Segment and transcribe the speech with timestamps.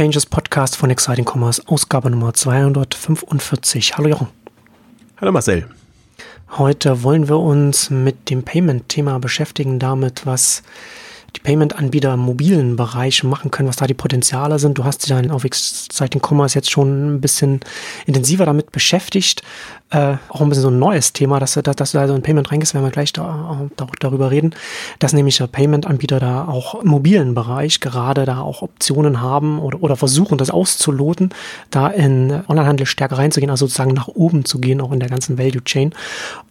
[0.00, 3.98] Exchanges Podcast von Exciting Commerce, Ausgabe Nummer 245.
[3.98, 4.28] Hallo Jochen.
[5.20, 5.68] Hallo Marcel.
[6.52, 10.62] Heute wollen wir uns mit dem Payment-Thema beschäftigen, damit, was
[11.36, 14.78] die Payment-Anbieter im mobilen Bereich machen können, was da die Potenziale sind.
[14.78, 17.60] Du hast dich dann auf Exciting Commerce jetzt schon ein bisschen
[18.06, 19.42] intensiver damit beschäftigt.
[19.92, 22.22] Äh, auch ein bisschen so ein neues Thema, dass, dass, dass du da so ein
[22.22, 24.54] Payment reingehst, werden wir gleich da, da, darüber reden,
[25.00, 29.96] dass nämlich Payment-Anbieter da auch im mobilen Bereich gerade da auch Optionen haben oder, oder
[29.96, 31.30] versuchen, das auszuloten,
[31.70, 35.38] da in Onlinehandel stärker reinzugehen, also sozusagen nach oben zu gehen, auch in der ganzen
[35.38, 35.92] Value Chain.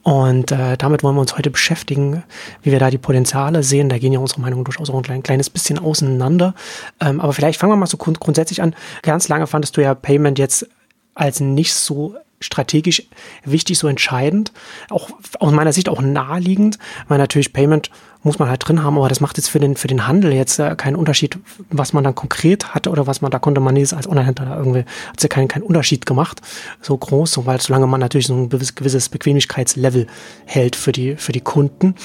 [0.04, 2.24] Und äh, damit wollen wir uns heute beschäftigen,
[2.64, 3.88] wie wir da die Potenziale sehen.
[3.88, 6.54] Da gehen ja unsere Meinungen durchaus auch ein klein, kleines bisschen auseinander.
[7.00, 8.76] Ähm, aber vielleicht fangen wir mal so grund grundsätzlich an.
[9.02, 10.68] Ganz lange fandest du ja Payment jetzt
[11.16, 13.04] als nicht so strategisch
[13.44, 14.52] wichtig, so entscheidend.
[14.90, 17.90] Auch aus meiner Sicht auch naheliegend, weil natürlich Payment
[18.22, 20.60] muss man halt drin haben, aber das macht jetzt für den, für den Handel jetzt
[20.60, 21.38] äh, keinen Unterschied,
[21.70, 24.80] was man dann konkret hatte oder was man, da konnte man nicht als Onlinehändler irgendwie,
[24.80, 26.42] hat es ja keinen, keinen Unterschied gemacht,
[26.82, 30.08] so groß, so, weil solange man natürlich so ein gewisses Bequemlichkeitslevel
[30.46, 31.96] hält für die, für die Kunden.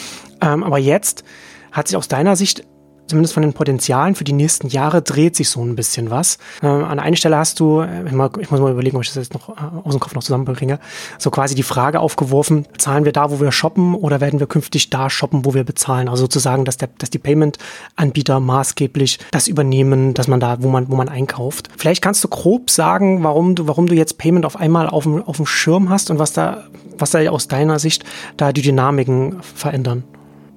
[0.41, 1.24] Ähm, aber jetzt
[1.75, 2.64] hat sich aus deiner Sicht
[3.06, 6.39] zumindest von den Potenzialen für die nächsten Jahre dreht sich so ein bisschen was.
[6.62, 9.17] Äh, an einer Stelle hast du, äh, ich, ich, muss mal überlegen, ob ich das
[9.17, 10.78] jetzt noch äh, aus dem Kopf noch zusammenbringe,
[11.19, 14.91] so quasi die Frage aufgeworfen, zahlen wir da, wo wir shoppen oder werden wir künftig
[14.91, 16.08] da shoppen, wo wir bezahlen?
[16.08, 20.91] Also sozusagen, dass, der, dass die Payment-Anbieter maßgeblich das übernehmen, dass man da, wo man,
[20.91, 21.69] wo man einkauft.
[21.77, 25.22] Vielleicht kannst du grob sagen, warum du, warum du jetzt Payment auf einmal auf dem,
[25.22, 26.64] auf dem Schirm hast und was da,
[26.98, 28.05] was da aus deiner Sicht
[28.36, 30.05] da die Dynamiken verändern.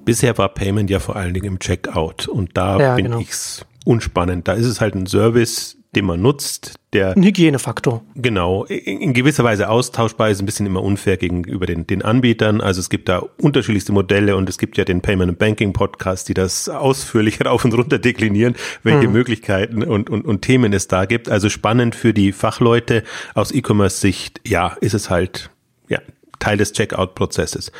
[0.08, 3.18] Bisher war Payment ja vor allen Dingen im Checkout und da ja, bin genau.
[3.18, 4.48] ich's unspannend.
[4.48, 8.02] Da ist es halt ein Service, den man nutzt, der ein Hygienefaktor.
[8.14, 12.62] Genau, in, gewisser Weise austauschbar ist, ein bisschen immer unfair gegenüber den, den Anbietern.
[12.62, 16.30] Also es gibt da unterschiedlichste Modelle und es gibt ja den Payment and Banking Podcast,
[16.30, 19.12] die das ausführlich rauf und runter deklinieren, welche hm.
[19.12, 21.28] Möglichkeiten und, und, und Themen es da gibt.
[21.28, 23.02] Also spannend für die Fachleute
[23.34, 25.50] aus E-Commerce-Sicht, ja, ist es halt
[25.90, 26.00] ja,
[26.38, 27.72] Teil des Checkout-Prozesses.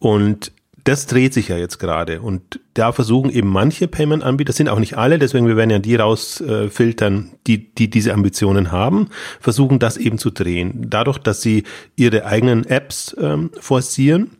[0.00, 0.50] Und
[0.84, 4.96] das dreht sich ja jetzt gerade und da versuchen eben manche Payment-Anbieter, sind auch nicht
[4.96, 9.08] alle, deswegen wir werden ja die rausfiltern, die, die diese Ambitionen haben,
[9.40, 10.86] versuchen das eben zu drehen.
[10.88, 11.64] Dadurch, dass sie
[11.96, 14.37] ihre eigenen Apps ähm, forcieren,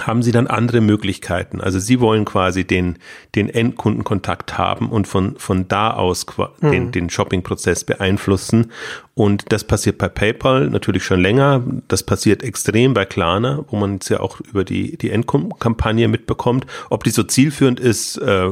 [0.00, 1.60] haben sie dann andere Möglichkeiten.
[1.60, 2.98] Also sie wollen quasi den,
[3.34, 6.26] den Endkundenkontakt haben und von, von da aus
[6.60, 6.70] mhm.
[6.70, 8.72] den, den Shopping-Prozess beeinflussen.
[9.14, 11.62] Und das passiert bei PayPal natürlich schon länger.
[11.88, 16.66] Das passiert extrem bei Klarna, wo man es ja auch über die, die Endkundenkampagne mitbekommt.
[16.90, 18.48] Ob die so zielführend ist, äh,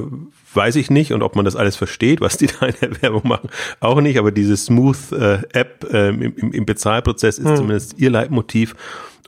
[0.54, 1.12] weiß ich nicht.
[1.12, 3.50] Und ob man das alles versteht, was die da in der Werbung machen,
[3.80, 4.18] auch nicht.
[4.18, 7.56] Aber diese Smooth-App äh, äh, im, im Bezahlprozess ist mhm.
[7.56, 8.74] zumindest ihr Leitmotiv.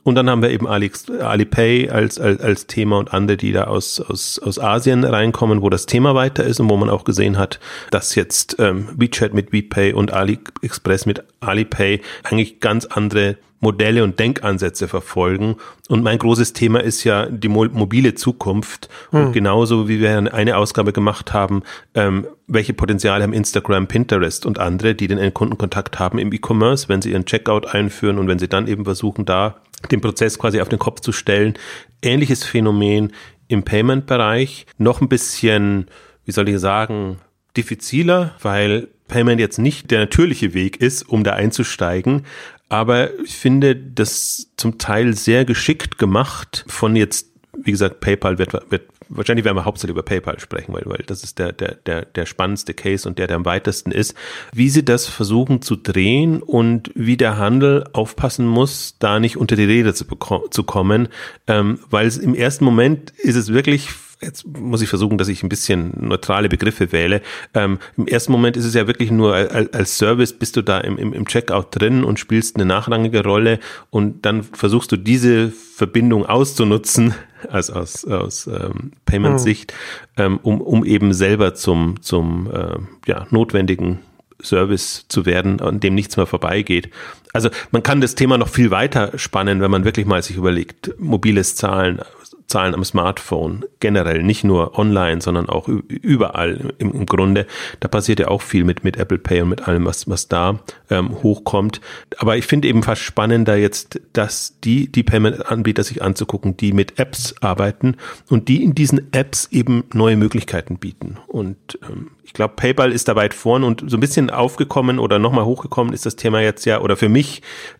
[0.07, 3.65] Und dann haben wir eben Ali, Alipay als, als, als Thema und andere, die da
[3.65, 7.37] aus, aus, aus Asien reinkommen, wo das Thema weiter ist und wo man auch gesehen
[7.37, 7.59] hat,
[7.91, 14.17] dass jetzt ähm, WeChat mit WePay und AliExpress mit Alipay eigentlich ganz andere Modelle und
[14.17, 15.57] Denkansätze verfolgen.
[15.89, 18.87] Und mein großes Thema ist ja die mobile Zukunft.
[19.09, 19.25] Hm.
[19.25, 21.63] Und genauso wie wir eine Ausgabe gemacht haben,
[21.95, 27.01] ähm, welche Potenziale haben Instagram, Pinterest und andere, die den Endkundenkontakt haben im E-Commerce, wenn
[27.01, 29.57] sie ihren Checkout einführen und wenn sie dann eben versuchen, da
[29.91, 31.55] den Prozess quasi auf den Kopf zu stellen.
[32.01, 33.13] Ähnliches Phänomen
[33.47, 34.65] im Payment-Bereich.
[34.77, 35.87] Noch ein bisschen,
[36.25, 37.17] wie soll ich sagen,
[37.55, 42.25] diffiziler, weil Payment jetzt nicht der natürliche Weg ist, um da einzusteigen.
[42.69, 48.53] Aber ich finde das zum Teil sehr geschickt gemacht von jetzt, wie gesagt, PayPal wird,
[48.69, 52.05] wird wahrscheinlich werden wir hauptsächlich über PayPal sprechen, weil, weil das ist der, der, der,
[52.05, 54.15] der spannendste Case und der, der am weitesten ist,
[54.53, 59.55] wie sie das versuchen zu drehen und wie der Handel aufpassen muss, da nicht unter
[59.55, 60.05] die Rede zu,
[60.49, 61.07] zu kommen,
[61.47, 63.89] ähm, weil es im ersten Moment ist es wirklich
[64.21, 67.21] jetzt muss ich versuchen, dass ich ein bisschen neutrale Begriffe wähle.
[67.53, 70.79] Ähm, Im ersten Moment ist es ja wirklich nur als, als Service, bist du da
[70.79, 75.51] im, im, im Checkout drin und spielst eine nachrangige Rolle und dann versuchst du diese
[75.51, 77.13] Verbindung auszunutzen,
[77.49, 79.73] also aus, aus ähm, Payment-Sicht,
[80.17, 80.23] mhm.
[80.23, 82.77] ähm, um, um eben selber zum, zum äh,
[83.07, 83.99] ja, notwendigen
[84.41, 86.91] Service zu werden, an dem nichts mehr vorbeigeht.
[87.37, 90.95] Also man kann das Thema noch viel weiter spannen, wenn man wirklich mal sich überlegt,
[90.97, 92.01] mobiles Zahlen,
[92.47, 97.45] Zahlen am Smartphone, generell, nicht nur online, sondern auch überall im, im Grunde.
[97.79, 100.57] Da passiert ja auch viel mit, mit Apple Pay und mit allem, was, was da
[100.89, 101.79] ähm, hochkommt.
[102.17, 106.97] Aber ich finde eben fast spannender jetzt, dass die, die Payment-Anbieter sich anzugucken, die mit
[106.97, 107.97] Apps arbeiten
[108.31, 111.17] und die in diesen Apps eben neue Möglichkeiten bieten.
[111.27, 115.17] Und ähm, ich glaube, PayPal ist da weit vorn und so ein bisschen aufgekommen oder
[115.17, 117.26] nochmal hochgekommen ist das Thema jetzt ja, oder für mich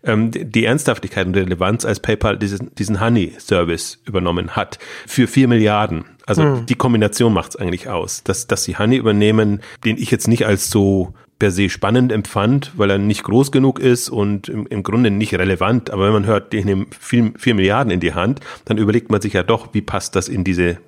[0.04, 6.04] ähm, die Ernsthaftigkeit und Relevanz, als PayPal diesen, diesen Honey-Service übernommen hat für vier Milliarden.
[6.26, 6.66] Also mhm.
[6.66, 10.46] die Kombination macht es eigentlich aus, dass, dass sie Honey übernehmen, den ich jetzt nicht
[10.46, 14.82] als so per se spannend empfand, weil er nicht groß genug ist und im, im
[14.82, 15.90] Grunde nicht relevant.
[15.90, 19.20] Aber wenn man hört, die nehmen vier, vier Milliarden in die Hand, dann überlegt man
[19.20, 20.78] sich ja doch, wie passt das in diese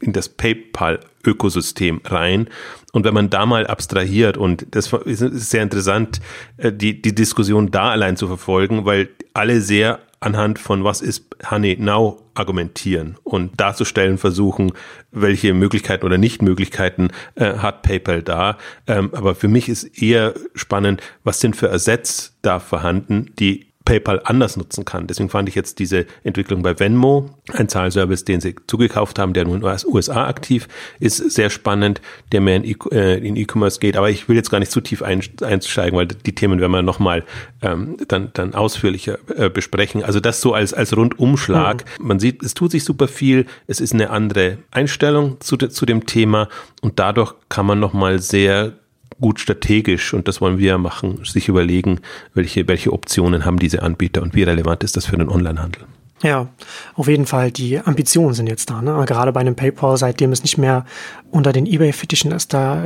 [0.00, 2.48] in das PayPal-Ökosystem rein.
[2.92, 6.20] Und wenn man da mal abstrahiert, und das ist sehr interessant,
[6.56, 11.24] äh, die, die Diskussion da allein zu verfolgen, weil alle sehr anhand von was ist
[11.50, 14.72] Honey Now argumentieren und darzustellen versuchen,
[15.10, 18.58] welche Möglichkeiten oder Nichtmöglichkeiten äh, hat PayPal da.
[18.86, 24.20] Ähm, aber für mich ist eher spannend, was sind für Ersatz da vorhanden, die PayPal
[24.22, 25.08] anders nutzen kann.
[25.08, 29.42] Deswegen fand ich jetzt diese Entwicklung bei Venmo, ein Zahlservice, den sie zugekauft haben, der
[29.42, 30.68] in den USA aktiv
[31.00, 32.00] ist, sehr spannend,
[32.30, 33.96] der mehr in äh, E-Commerce geht.
[33.96, 37.24] Aber ich will jetzt gar nicht zu tief einsteigen, weil die Themen werden wir nochmal
[37.62, 40.04] ähm, dann, dann ausführlicher äh, besprechen.
[40.04, 41.84] Also das so als, als Rundumschlag.
[41.98, 42.06] Mhm.
[42.06, 43.46] Man sieht, es tut sich super viel.
[43.66, 46.48] Es ist eine andere Einstellung zu, de, zu dem Thema
[46.80, 48.74] und dadurch kann man nochmal sehr
[49.20, 52.00] gut strategisch, und das wollen wir machen, sich überlegen,
[52.34, 55.84] welche, welche Optionen haben diese Anbieter und wie relevant ist das für den Onlinehandel.
[56.22, 56.48] Ja,
[56.96, 57.50] auf jeden Fall.
[57.50, 58.82] Die Ambitionen sind jetzt da.
[58.82, 59.04] Ne?
[59.06, 60.84] Gerade bei einem PayPal, seitdem es nicht mehr
[61.30, 62.82] unter den eBay-Fittichen ist, da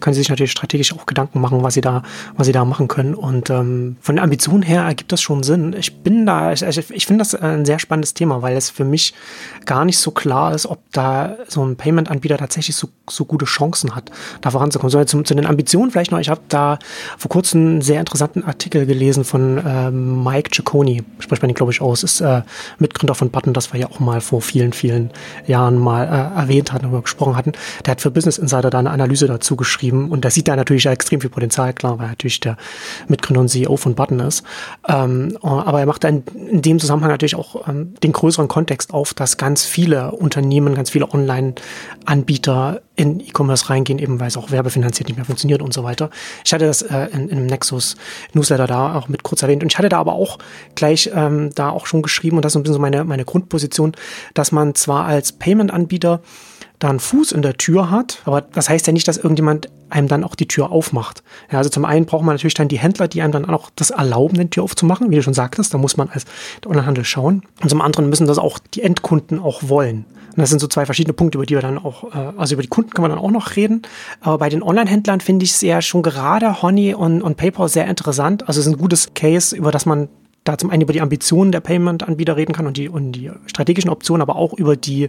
[0.00, 2.02] können sie sich natürlich strategisch auch Gedanken machen, was sie da,
[2.36, 3.14] was sie da machen können.
[3.14, 5.74] Und ähm, von den Ambitionen her ergibt das schon Sinn.
[5.78, 9.14] Ich bin da, ich, ich finde das ein sehr spannendes Thema, weil es für mich
[9.66, 13.94] gar nicht so klar ist, ob da so ein Payment-Anbieter tatsächlich so, so gute Chancen
[13.94, 14.10] hat,
[14.40, 14.90] da voranzukommen.
[14.90, 16.18] So, zu, zu den Ambitionen vielleicht noch.
[16.18, 16.78] Ich habe da
[17.18, 21.70] vor kurzem einen sehr interessanten Artikel gelesen von ähm, Mike Ciccone, spricht man den, glaube
[21.70, 22.42] ich, aus, ist äh,
[22.78, 25.10] Mitgründer von Button, das wir ja auch mal vor vielen, vielen
[25.46, 27.52] Jahren mal äh, erwähnt hatten, darüber gesprochen hatten.
[27.84, 30.86] Der hat für Business Insider da eine Analyse dazu geschrieben und da sieht da natürlich
[30.86, 32.56] extrem viel Potenzial, klar, weil er natürlich der
[33.08, 34.44] Mitgründer und CEO von Button ist.
[34.88, 39.14] Ähm, aber er macht dann in dem Zusammenhang natürlich auch ähm, den größeren Kontext auf,
[39.14, 45.08] dass ganz viele Unternehmen, ganz viele Online-Anbieter in E-Commerce reingehen, eben weil es auch werbefinanziert
[45.08, 46.10] nicht mehr funktioniert und so weiter.
[46.44, 47.96] Ich hatte das äh, in, in einem Nexus
[48.32, 50.38] Newsletter da auch mit kurz erwähnt und ich hatte da aber auch
[50.74, 53.92] gleich ähm, da auch schon geschrieben und das ist ein bisschen so meine, meine Grundposition,
[54.34, 56.20] dass man zwar als Payment-Anbieter
[56.78, 60.08] da einen Fuß in der Tür hat, aber das heißt ja nicht, dass irgendjemand einem
[60.08, 61.22] dann auch die Tür aufmacht.
[61.50, 63.90] Ja, also zum einen braucht man natürlich dann die Händler, die einem dann auch das
[63.90, 66.24] erlauben, die Tür aufzumachen, wie du schon sagtest, da muss man als
[66.66, 67.42] Onlinehandel schauen.
[67.62, 70.04] Und zum anderen müssen das auch die Endkunden auch wollen.
[70.30, 72.62] Und das sind so zwei verschiedene Punkte, über die wir dann auch, äh, also über
[72.62, 73.82] die Kunden kann man dann auch noch reden.
[74.20, 77.86] Aber bei den Online-Händlern finde ich es ja schon gerade Honey und, und PayPal sehr
[77.86, 78.48] interessant.
[78.48, 80.08] Also es ist ein gutes Case, über das man
[80.44, 83.90] da zum einen über die Ambitionen der Payment-Anbieter reden kann und die, und die strategischen
[83.90, 85.08] Optionen, aber auch über die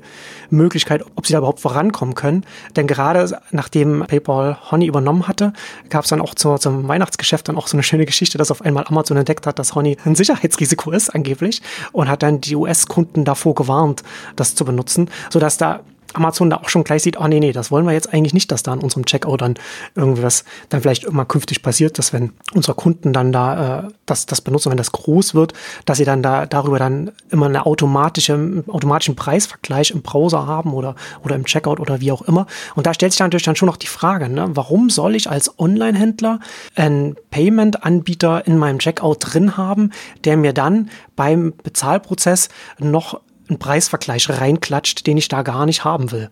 [0.49, 2.45] Möglichkeit, ob sie da überhaupt vorankommen können.
[2.75, 5.51] Denn gerade nachdem PayPal Honey übernommen hatte,
[5.89, 8.61] gab es dann auch zur, zum Weihnachtsgeschäft dann auch so eine schöne Geschichte, dass auf
[8.61, 11.61] einmal Amazon entdeckt hat, dass Honey ein Sicherheitsrisiko ist angeblich
[11.91, 14.03] und hat dann die US-Kunden davor gewarnt,
[14.37, 15.81] das zu benutzen, sodass da
[16.15, 18.51] Amazon da auch schon gleich sieht, oh nee, nee, das wollen wir jetzt eigentlich nicht,
[18.51, 19.55] dass da in unserem Checkout dann
[19.95, 24.41] irgendwas dann vielleicht immer künftig passiert, dass wenn unsere Kunden dann da äh, das, das
[24.41, 25.53] benutzen, wenn das groß wird,
[25.85, 30.95] dass sie dann da darüber dann immer eine automatische, automatischen Preisvergleich im Browser haben oder,
[31.23, 32.47] oder im Checkout oder wie auch immer.
[32.75, 35.29] Und da stellt sich dann natürlich dann schon noch die Frage, ne, warum soll ich
[35.29, 36.39] als Online-Händler
[36.75, 39.91] einen Payment-Anbieter in meinem Checkout drin haben,
[40.23, 46.11] der mir dann beim Bezahlprozess noch einen Preisvergleich reinklatscht, den ich da gar nicht haben
[46.11, 46.29] will.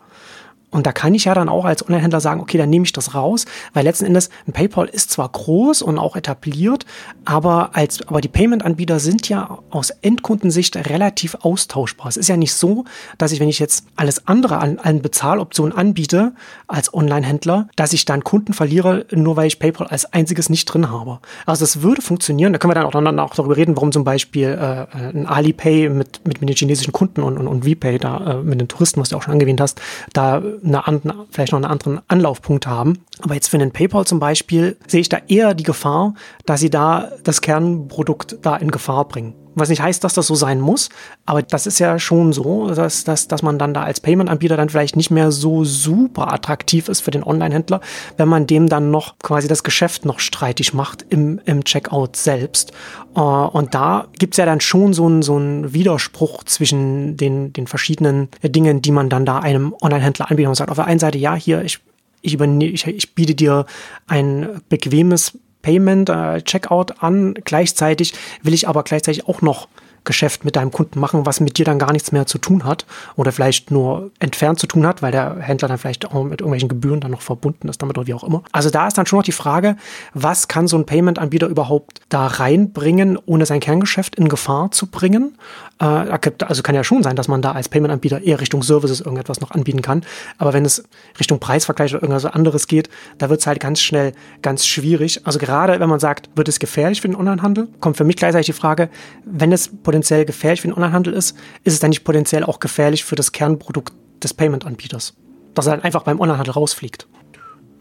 [0.74, 3.14] Und da kann ich ja dann auch als Onlinehändler sagen, okay, dann nehme ich das
[3.14, 6.86] raus, weil letzten Endes ein PayPal ist zwar groß und auch etabliert,
[7.26, 12.08] aber als, aber die Payment-Anbieter sind ja aus Endkundensicht relativ austauschbar.
[12.08, 12.86] Es ist ja nicht so,
[13.18, 16.34] dass ich, wenn ich jetzt alles andere an, an Bezahloptionen anbiete
[16.68, 20.90] als Online-Händler, dass ich dann Kunden verliere, nur weil ich PayPal als einziges nicht drin
[20.90, 21.20] habe.
[21.46, 22.52] Also das würde funktionieren.
[22.52, 25.90] Da können wir dann auch, dann auch darüber reden, warum zum Beispiel äh, ein Alipay
[25.90, 29.00] mit, mit, mit den chinesischen Kunden und, und, und VPay da äh, mit den Touristen,
[29.00, 29.80] was du auch schon angewähnt hast,
[30.14, 33.00] da eine andere, vielleicht noch einen anderen Anlaufpunkt haben.
[33.22, 36.14] Aber jetzt für den PayPal zum Beispiel sehe ich da eher die Gefahr,
[36.46, 39.36] dass sie da das Kernprodukt da in Gefahr bringen.
[39.56, 40.90] Was nicht heißt, dass das so sein muss,
[41.26, 44.70] aber das ist ja schon so, dass, dass, dass man dann da als Payment-Anbieter dann
[44.70, 47.82] vielleicht nicht mehr so super attraktiv ist für den Online-Händler,
[48.18, 52.72] wenn man dem dann noch quasi das Geschäft noch streitig macht im, im Checkout selbst.
[53.16, 57.68] Äh, und da gibt's ja dann schon so einen so einen Widerspruch zwischen den, den
[57.68, 60.48] verschiedenen Dingen, die man dann da einem Online-Händler anbietet.
[60.48, 61.80] Man sagt auf der einen Seite, ja, hier, ich
[62.24, 63.66] ich, ich, ich biete dir
[64.08, 67.34] ein bequemes Payment, äh, Checkout an.
[67.44, 69.68] Gleichzeitig will ich aber gleichzeitig auch noch
[70.04, 72.86] Geschäft mit deinem Kunden machen, was mit dir dann gar nichts mehr zu tun hat
[73.16, 76.70] oder vielleicht nur entfernt zu tun hat, weil der Händler dann vielleicht auch mit irgendwelchen
[76.70, 78.44] Gebühren dann noch verbunden ist damit oder wie auch immer.
[78.52, 79.76] Also da ist dann schon noch die Frage,
[80.14, 85.38] was kann so ein Payment-Anbieter überhaupt da reinbringen, ohne sein Kerngeschäft in Gefahr zu bringen?
[85.80, 89.42] Äh, also kann ja schon sein, dass man da als Payment-Anbieter eher Richtung Services irgendetwas
[89.42, 90.04] noch anbieten kann.
[90.38, 90.84] Aber wenn es
[91.20, 95.26] Richtung Preisvergleich oder irgendwas anderes geht, da wird es halt ganz schnell ganz schwierig.
[95.26, 98.48] Also gerade wenn man sagt, wird es gefährlich für den Onlinehandel, kommt für mich gleichzeitig
[98.48, 98.90] die Frage,
[99.26, 103.04] wenn es potenziell gefährlich für den Onlinehandel ist, ist es dann nicht potenziell auch gefährlich
[103.04, 105.14] für das Kernprodukt des Payment-Anbieters?
[105.54, 107.08] Dass er dann einfach beim Onlinehandel rausfliegt.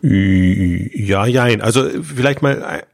[0.03, 2.85] Ja, ja, also vielleicht mal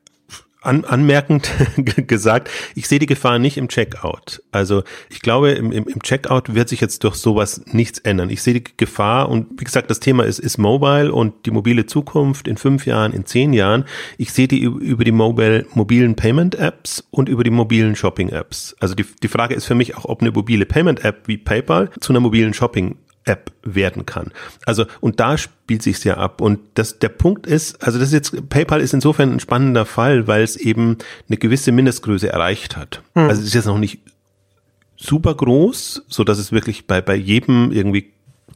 [0.61, 1.51] an, anmerkend
[2.07, 4.43] gesagt, ich sehe die Gefahr nicht im Checkout.
[4.51, 8.31] Also ich glaube, im, im, im Checkout wird sich jetzt durch sowas nichts ändern.
[8.31, 11.87] Ich sehe die Gefahr und wie gesagt, das Thema ist, ist Mobile und die mobile
[11.87, 13.85] Zukunft in fünf Jahren, in zehn Jahren.
[14.17, 18.77] Ich sehe die über die mobile, mobilen Payment-Apps und über die mobilen Shopping-Apps.
[18.81, 22.13] Also die, die Frage ist für mich auch, ob eine mobile Payment-App wie PayPal zu
[22.13, 22.97] einer mobilen Shopping
[23.29, 24.33] App werden kann.
[24.65, 26.41] Also, und da spielt sich's ja ab.
[26.41, 30.27] Und das, der Punkt ist, also das ist jetzt, PayPal ist insofern ein spannender Fall,
[30.27, 33.03] weil es eben eine gewisse Mindestgröße erreicht hat.
[33.15, 33.29] Hm.
[33.29, 34.01] Also es ist jetzt noch nicht
[34.97, 38.13] super groß, so dass es wirklich bei, bei jedem irgendwie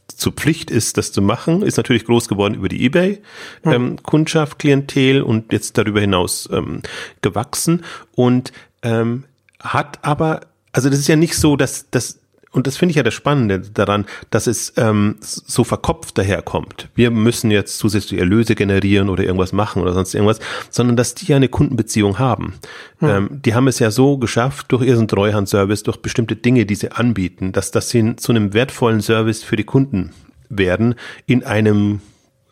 [0.08, 4.70] zur Pflicht ist, das zu machen, ist natürlich groß geworden über die eBay-Kundschaft, hm.
[4.70, 6.82] ähm, Klientel und jetzt darüber hinaus ähm,
[7.22, 8.52] gewachsen und
[8.82, 9.24] ähm,
[9.60, 10.40] hat aber,
[10.72, 12.18] also das ist ja nicht so, dass, dass
[12.52, 16.88] und das finde ich ja das Spannende daran, dass es ähm, so verkopft daherkommt.
[16.94, 20.38] Wir müssen jetzt zusätzlich Erlöse generieren oder irgendwas machen oder sonst irgendwas,
[20.70, 22.54] sondern dass die ja eine Kundenbeziehung haben.
[22.98, 23.08] Hm.
[23.08, 26.92] Ähm, die haben es ja so geschafft, durch ihren Treuhandservice, durch bestimmte Dinge, die sie
[26.92, 30.12] anbieten, dass das sie zu einem wertvollen Service für die Kunden
[30.50, 30.94] werden
[31.26, 32.00] in einem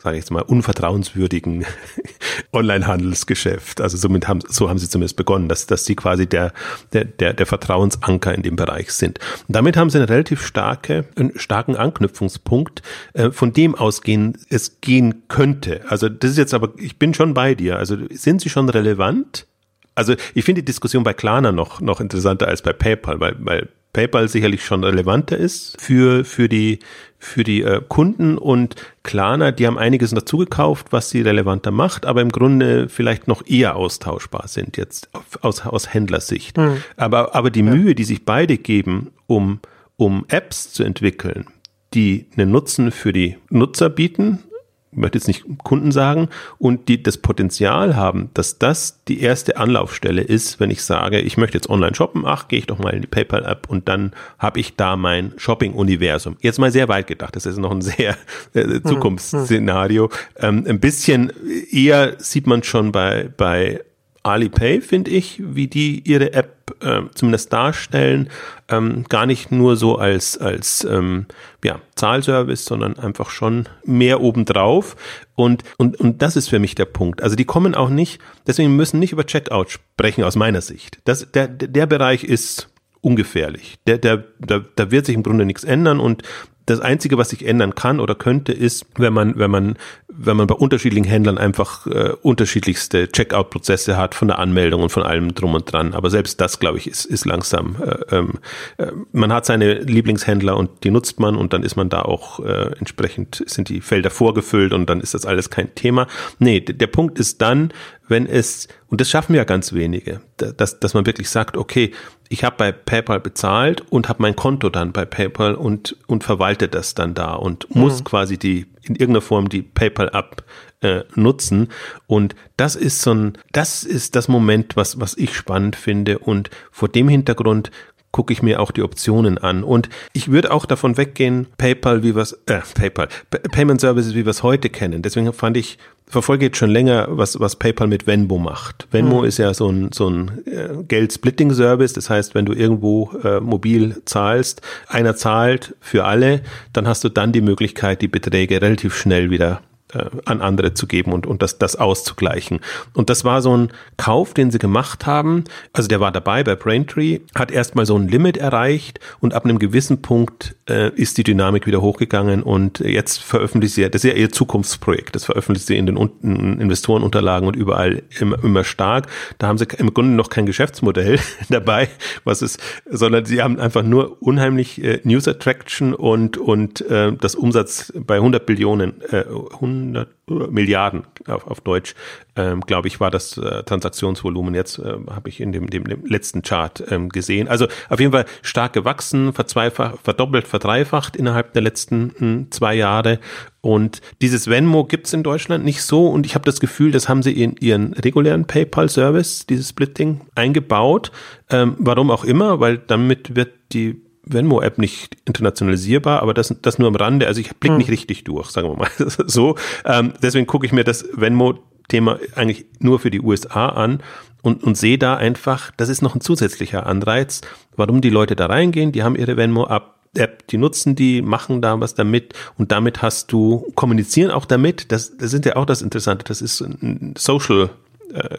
[0.03, 1.67] sage ich jetzt mal, unvertrauenswürdigen
[2.53, 3.83] Online-Handelsgeschäft.
[3.83, 6.53] Also somit haben, so haben sie zumindest begonnen, dass, dass sie quasi der,
[6.95, 9.19] der, der, der Vertrauensanker in dem Bereich sind.
[9.47, 12.81] Und damit haben sie einen relativ starke, einen starken Anknüpfungspunkt,
[13.13, 15.83] äh, von dem ausgehen es gehen könnte.
[15.89, 17.77] Also das ist jetzt aber, ich bin schon bei dir.
[17.77, 19.47] Also sind sie schon relevant?
[19.95, 23.69] Also ich finde die Diskussion bei Klarna noch, noch interessanter als bei PayPal, weil, weil
[23.93, 26.79] PayPal sicherlich schon relevanter ist für, für die,
[27.19, 32.07] für die äh, Kunden und Klarna, die haben einiges dazu gekauft, was sie relevanter macht,
[32.07, 35.11] aber im Grunde vielleicht noch eher austauschbar sind jetzt
[35.43, 36.57] aus, aus Händlersicht.
[36.57, 36.83] Mhm.
[36.97, 37.75] Aber, aber die ja.
[37.75, 39.61] Mühe, die sich beide geben, um,
[39.97, 41.47] um Apps zu entwickeln,
[41.93, 44.45] die einen Nutzen für die Nutzer bieten,
[44.93, 46.29] möchte jetzt nicht Kunden sagen,
[46.59, 51.37] und die das Potenzial haben, dass das die erste Anlaufstelle ist, wenn ich sage, ich
[51.37, 54.61] möchte jetzt online shoppen, ach, gehe ich doch mal in die PayPal-App und dann habe
[54.61, 56.37] ich da mein Shopping-Universum.
[56.41, 58.17] Jetzt mal sehr weit gedacht, das ist noch ein sehr
[58.55, 58.85] äh, hm, hm.
[58.85, 60.11] Zukunftsszenario.
[60.37, 61.33] Ähm, ein bisschen
[61.71, 63.81] eher sieht man schon bei, bei
[64.23, 68.29] Alipay, finde ich, wie die ihre App äh, zumindest darstellen,
[68.69, 71.27] ähm, gar nicht nur so als, als ähm,
[71.65, 74.97] ja, Zahlservice, sondern einfach schon mehr obendrauf.
[75.37, 77.23] Und, und, und das ist für mich der Punkt.
[77.23, 80.99] Also die kommen auch nicht, deswegen müssen nicht über Checkout sprechen aus meiner Sicht.
[81.05, 82.69] Das, der, der Bereich ist
[83.01, 83.79] ungefährlich.
[83.87, 86.23] Der, der, da, da wird sich im Grunde nichts ändern und
[86.71, 89.77] das Einzige, was sich ändern kann oder könnte, ist, wenn man, wenn man,
[90.09, 95.03] wenn man bei unterschiedlichen Händlern einfach äh, unterschiedlichste Checkout-Prozesse hat von der Anmeldung und von
[95.03, 95.95] allem drum und dran.
[95.95, 97.77] Aber selbst das, glaube ich, ist, ist langsam.
[97.83, 98.35] Äh, ähm,
[98.79, 102.41] äh, man hat seine Lieblingshändler und die nutzt man und dann ist man da auch
[102.41, 106.07] äh, entsprechend, sind die Felder vorgefüllt und dann ist das alles kein Thema.
[106.39, 107.73] Nee, der Punkt ist dann,
[108.09, 111.93] wenn es, und das schaffen ja ganz wenige, dass, dass man wirklich sagt, okay,
[112.33, 116.69] ich habe bei PayPal bezahlt und habe mein Konto dann bei PayPal und, und verwalte
[116.69, 117.81] das dann da und mhm.
[117.83, 120.45] muss quasi die in irgendeiner Form die PayPal-App
[120.81, 121.69] äh, nutzen.
[122.07, 126.21] Und das ist so ein, das ist das Moment, was, was ich spannend finde.
[126.21, 127.73] Und vor dem Hintergrund
[128.13, 129.63] gucke ich mir auch die Optionen an.
[129.63, 133.09] Und ich würde auch davon weggehen, PayPal, wie was, äh, PayPal,
[133.53, 135.03] Payment Services, wie wir es heute kennen.
[135.03, 138.89] Deswegen fand ich, verfolge jetzt schon länger, was, was PayPal mit Venmo macht.
[138.91, 139.27] Venmo mhm.
[139.27, 141.93] ist ja so ein, so ein äh, Geld-Splitting-Service.
[141.93, 147.09] Das heißt, wenn du irgendwo äh, mobil zahlst, einer zahlt für alle, dann hast du
[147.09, 151.43] dann die Möglichkeit, die Beträge relativ schnell wieder äh, an andere zu geben und, und
[151.43, 152.61] das, das auszugleichen.
[152.95, 155.45] Und das war so ein Kauf, den sie gemacht haben.
[155.73, 159.59] Also der war dabei bei Braintree, hat erstmal so ein Limit erreicht und ab einem
[159.59, 164.17] gewissen Punkt äh, ist die Dynamik wieder hochgegangen und jetzt veröffentlicht sie, das ist ja
[164.17, 169.07] ihr Zukunftsprojekt, das veröffentlicht sie in den unten Investorenunterlagen und überall immer, immer stark.
[169.39, 171.19] Da haben sie im Grunde noch kein Geschäftsmodell
[171.49, 171.89] dabei,
[172.25, 177.35] was ist, sondern sie haben einfach nur unheimlich äh, News Attraction und, und äh, das
[177.35, 181.95] Umsatz bei 100 Billionen, äh, 100 200 äh, Milliarden auf, auf Deutsch,
[182.37, 184.55] ähm, glaube ich, war das äh, Transaktionsvolumen.
[184.55, 187.49] Jetzt äh, habe ich in dem, dem, dem letzten Chart ähm, gesehen.
[187.49, 193.19] Also auf jeden Fall stark gewachsen, verdoppelt, verdreifacht innerhalb der letzten mh, hm, zwei Jahre.
[193.63, 196.09] Und dieses Venmo gibt's in Deutschland nicht so.
[196.09, 201.13] Und ich habe das Gefühl, das haben sie in ihren regulären PayPal-Service, dieses Splitting, eingebaut.
[201.51, 206.89] Ähm, warum auch immer, weil damit wird die Venmo-App nicht internationalisierbar, aber das, das nur
[206.89, 207.27] am Rande.
[207.27, 207.79] Also ich blicke hm.
[207.79, 208.91] nicht richtig durch, sagen wir mal
[209.27, 209.57] so.
[209.85, 214.03] Ähm, deswegen gucke ich mir das Venmo-Thema eigentlich nur für die USA an
[214.43, 217.41] und, und sehe da einfach, das ist noch ein zusätzlicher Anreiz,
[217.77, 218.93] warum die Leute da reingehen.
[218.93, 223.31] Die haben ihre Venmo-App App, die nutzen die, machen da was damit und damit hast
[223.31, 227.71] du, kommunizieren auch damit, das, das sind ja auch das Interessante, das ist ein Social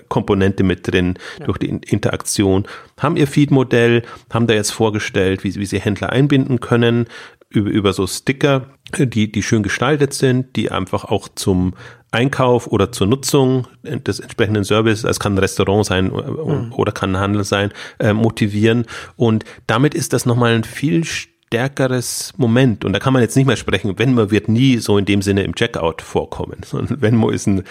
[0.09, 1.45] Komponente mit drin ja.
[1.45, 2.67] durch die Interaktion,
[2.99, 7.07] haben ihr Feed-Modell, haben da jetzt vorgestellt, wie, wie sie Händler einbinden können
[7.49, 11.73] über, über so Sticker, die, die schön gestaltet sind, die einfach auch zum
[12.11, 16.73] Einkauf oder zur Nutzung des entsprechenden Services, es kann ein Restaurant sein mhm.
[16.73, 18.85] oder kann ein Handel sein, äh, motivieren.
[19.15, 22.83] Und damit ist das nochmal ein viel stärkeres Moment.
[22.83, 25.43] Und da kann man jetzt nicht mehr sprechen, Venmo wird nie so in dem Sinne
[25.43, 27.63] im Checkout vorkommen, sondern Venmo ist ein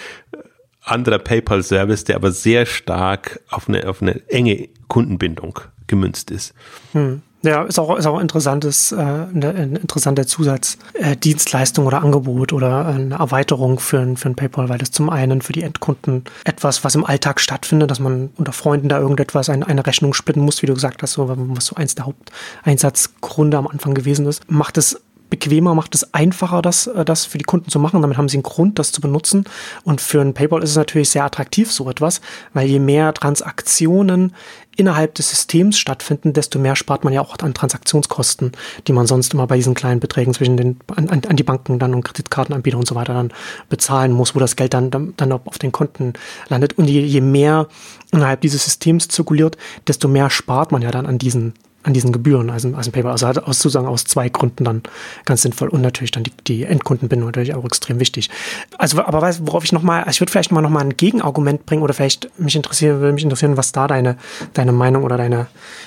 [0.91, 6.55] anderer PayPal-Service, der aber sehr stark auf eine, auf eine enge Kundenbindung gemünzt ist.
[6.93, 7.23] Hm.
[7.43, 12.85] Ja, ist auch, ist auch interessantes, äh, eine, eine interessante Zusatzdienstleistung äh, oder Angebot oder
[12.85, 16.95] eine Erweiterung für, für ein PayPal, weil das zum einen für die Endkunden etwas, was
[16.95, 20.67] im Alltag stattfindet, dass man unter Freunden da irgendetwas, eine, eine Rechnung splitten muss, wie
[20.67, 25.01] du gesagt hast, so, was so eins der Haupteinsatzgründe am Anfang gewesen ist, macht es
[25.31, 28.03] bequemer, macht es einfacher, das, äh, das für die Kunden zu machen.
[28.03, 29.45] Damit haben sie einen Grund, das zu benutzen.
[29.85, 32.21] Und für ein PayPal ist es natürlich sehr attraktiv, so etwas,
[32.53, 34.35] weil je mehr Transaktionen
[34.77, 38.53] innerhalb des Systems stattfinden, desto mehr spart man ja auch an Transaktionskosten,
[38.87, 41.95] die man sonst immer bei diesen kleinen Beträgen zwischen den, an, an die Banken dann
[41.95, 43.33] und Kreditkartenanbieter und so weiter dann
[43.69, 46.15] bezahlen muss, wo das Geld dann, dann, dann auf den Konten
[46.49, 46.79] landet.
[46.79, 47.69] Und je, je mehr
[48.11, 49.57] innerhalb dieses Systems zirkuliert,
[49.87, 53.11] desto mehr spart man ja dann an diesen an diesen Gebühren, also, also Paper.
[53.11, 54.83] Also hat aus sozusagen aus zwei Gründen dann
[55.25, 58.29] ganz sinnvoll und natürlich dann die, die Endkundenbindung natürlich auch extrem wichtig.
[58.77, 61.83] Also, aber weiß, worauf ich nochmal, also ich würde vielleicht mal nochmal ein Gegenargument bringen
[61.83, 64.17] oder vielleicht mich interessieren, würde mich interessieren, was da deine,
[64.53, 65.47] deine Meinung oder deine,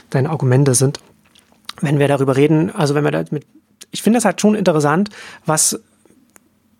[0.09, 0.99] deine Argumente sind.
[1.81, 3.45] Wenn wir darüber reden, also wenn wir da mit,
[3.91, 5.09] ich finde das halt schon interessant,
[5.45, 5.79] was,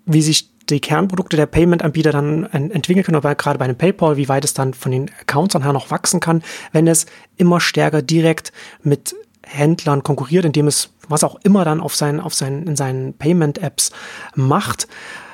[0.06, 4.30] wie sich die Kernprodukte der Payment-Anbieter dann entwickeln können, aber gerade bei einem PayPal, wie
[4.30, 6.42] weit es dann von den Accounts anher noch wachsen kann,
[6.72, 7.06] wenn es
[7.38, 12.34] immer stärker direkt mit Händlern konkurriert, indem es was auch immer dann auf seinen, auf
[12.34, 13.92] seinen, in seinen Payment-Apps
[14.36, 14.88] macht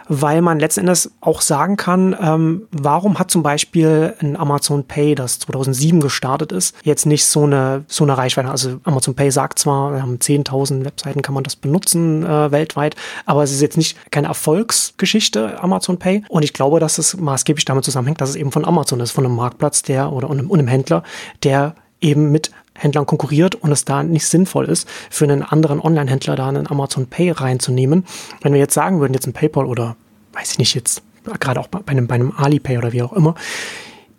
[0.10, 5.16] weil man letzten Endes auch sagen kann, ähm, warum hat zum Beispiel ein Amazon Pay,
[5.16, 8.50] das 2007 gestartet ist, jetzt nicht so eine, so eine Reichweite.
[8.50, 12.96] Also Amazon Pay sagt zwar, wir haben 10.000 Webseiten, kann man das benutzen äh, weltweit,
[13.26, 16.24] aber es ist jetzt nicht keine Erfolgsgeschichte, Amazon Pay.
[16.28, 19.26] Und ich glaube, dass es maßgeblich damit zusammenhängt, dass es eben von Amazon ist, von
[19.26, 21.04] einem Marktplatz, der oder einem, und einem Händler,
[21.44, 26.36] der eben mit Händlern konkurriert und es da nicht sinnvoll ist, für einen anderen Online-Händler
[26.36, 28.06] da einen Amazon Pay reinzunehmen.
[28.42, 29.96] Wenn wir jetzt sagen würden, jetzt ein PayPal oder
[30.34, 31.02] weiß ich nicht, jetzt
[31.40, 33.36] gerade auch bei einem, bei einem Alipay oder wie auch immer,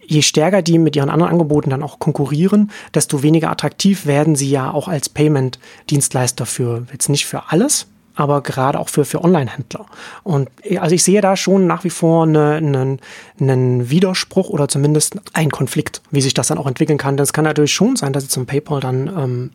[0.05, 4.51] je stärker die mit ihren anderen Angeboten dann auch konkurrieren, desto weniger attraktiv werden sie
[4.51, 7.87] ja auch als Payment-Dienstleister für, jetzt nicht für alles,
[8.21, 9.87] aber gerade auch für, für Online-Händler.
[10.23, 12.37] Und also ich sehe da schon nach wie vor einen
[12.75, 12.99] eine,
[13.41, 17.17] einen Widerspruch oder zumindest einen Konflikt, wie sich das dann auch entwickeln kann.
[17.17, 19.51] Das kann natürlich schon sein, dass jetzt ein PayPal dann ähm,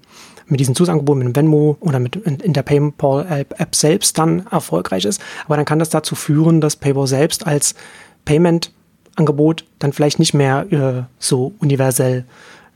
[0.47, 5.05] mit diesem Zusatzangebot, mit dem Venmo oder mit in, in der PayPal-App selbst dann erfolgreich
[5.05, 5.21] ist.
[5.45, 7.75] Aber dann kann das dazu führen, dass PayPal selbst als
[8.25, 12.25] Payment-Angebot dann vielleicht nicht mehr äh, so universell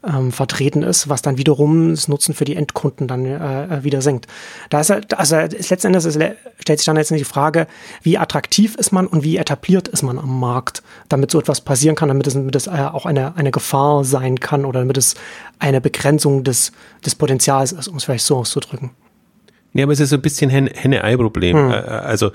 [0.04, 4.02] ähm, vertreten ist, was dann wiederum das Nutzen für die Endkunden dann äh, äh wieder
[4.02, 4.28] senkt.
[4.70, 6.20] Da ist halt, also ist letzten Endes ist,
[6.60, 7.68] stellt sich dann jetzt die Frage,
[8.02, 11.96] wie attraktiv ist man und wie etabliert ist man am Markt, damit so etwas passieren
[11.96, 15.16] kann, damit es, damit es äh, auch eine, eine Gefahr sein kann oder damit es
[15.60, 16.72] eine Begrenzung des,
[17.06, 18.92] des Potenzials ist, um es vielleicht so auszudrücken.
[19.74, 21.56] Ja, aber es ist so ein bisschen Henne-Ei-Problem.
[21.56, 21.72] Hm.
[21.72, 22.32] Also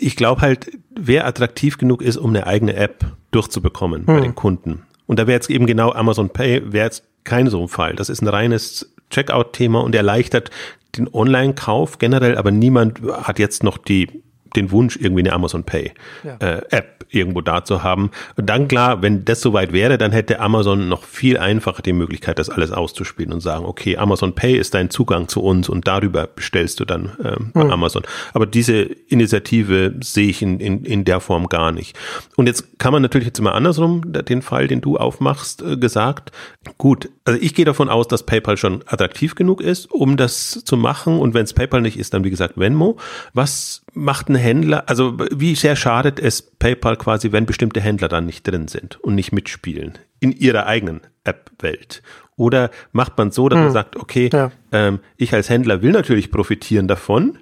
[0.00, 4.14] ich glaube halt, wer attraktiv genug ist, um eine eigene App durchzubekommen hm.
[4.14, 7.62] bei den Kunden und da wäre jetzt eben genau Amazon Pay, wäre jetzt kein so
[7.62, 7.94] ein Fall.
[7.94, 10.50] Das ist ein reines Checkout-Thema und erleichtert
[10.96, 14.22] den Online-Kauf generell, aber niemand hat jetzt noch die
[14.56, 16.36] den Wunsch, irgendwie eine Amazon Pay ja.
[16.38, 18.10] äh, App irgendwo da zu haben.
[18.36, 22.38] Und dann klar, wenn das soweit wäre, dann hätte Amazon noch viel einfacher die Möglichkeit,
[22.38, 26.26] das alles auszuspielen und sagen, okay, Amazon Pay ist dein Zugang zu uns und darüber
[26.26, 27.70] bestellst du dann ähm, bei mhm.
[27.70, 28.02] Amazon.
[28.32, 31.96] Aber diese Initiative sehe ich in, in, in der Form gar nicht.
[32.36, 36.32] Und jetzt kann man natürlich jetzt immer andersrum, den Fall, den du aufmachst, äh, gesagt,
[36.78, 40.76] gut, also ich gehe davon aus, dass PayPal schon attraktiv genug ist, um das zu
[40.76, 41.18] machen.
[41.18, 42.98] Und wenn es PayPal nicht ist, dann wie gesagt Venmo.
[43.32, 48.26] Was macht ein Händler, also wie sehr schadet es PayPal quasi, wenn bestimmte Händler dann
[48.26, 52.02] nicht drin sind und nicht mitspielen in ihrer eigenen App-Welt?
[52.36, 53.64] Oder macht man so, dass hm.
[53.64, 54.50] man sagt, okay, ja.
[54.72, 57.38] ähm, ich als Händler will natürlich profitieren davon,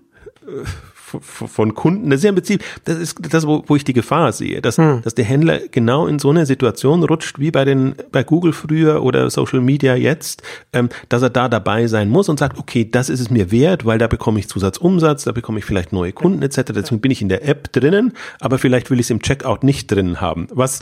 [0.46, 0.64] äh,
[1.20, 4.32] von Kunden, das ist ja im Prinzip, das ist das, wo, wo ich die Gefahr
[4.32, 5.02] sehe, dass, hm.
[5.02, 9.02] dass der Händler genau in so eine Situation rutscht, wie bei den, bei Google früher
[9.02, 13.08] oder Social Media jetzt, ähm, dass er da dabei sein muss und sagt, okay, das
[13.08, 16.42] ist es mir wert, weil da bekomme ich Zusatzumsatz, da bekomme ich vielleicht neue Kunden
[16.42, 16.72] etc.
[16.74, 19.90] Deswegen bin ich in der App drinnen, aber vielleicht will ich es im Checkout nicht
[19.90, 20.46] drin haben.
[20.50, 20.80] Was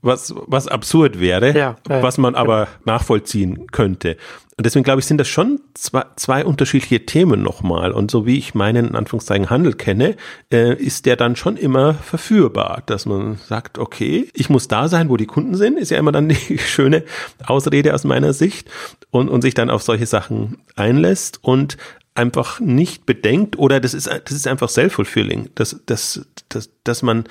[0.00, 2.68] was, was absurd wäre, ja, ja, was man aber ja.
[2.84, 4.16] nachvollziehen könnte.
[4.58, 7.92] Und deswegen glaube ich, sind das schon zwei, zwei unterschiedliche Themen nochmal.
[7.92, 10.16] Und so wie ich meinen, in Anführungszeichen, Handel kenne,
[10.52, 15.10] äh, ist der dann schon immer verführbar, dass man sagt, okay, ich muss da sein,
[15.10, 17.04] wo die Kunden sind, ist ja immer dann die schöne
[17.46, 18.68] Ausrede aus meiner Sicht
[19.10, 21.76] und, und sich dann auf solche Sachen einlässt und
[22.16, 27.24] einfach nicht bedenkt oder das ist, das ist einfach self-fulfilling, dass, dass, dass, dass man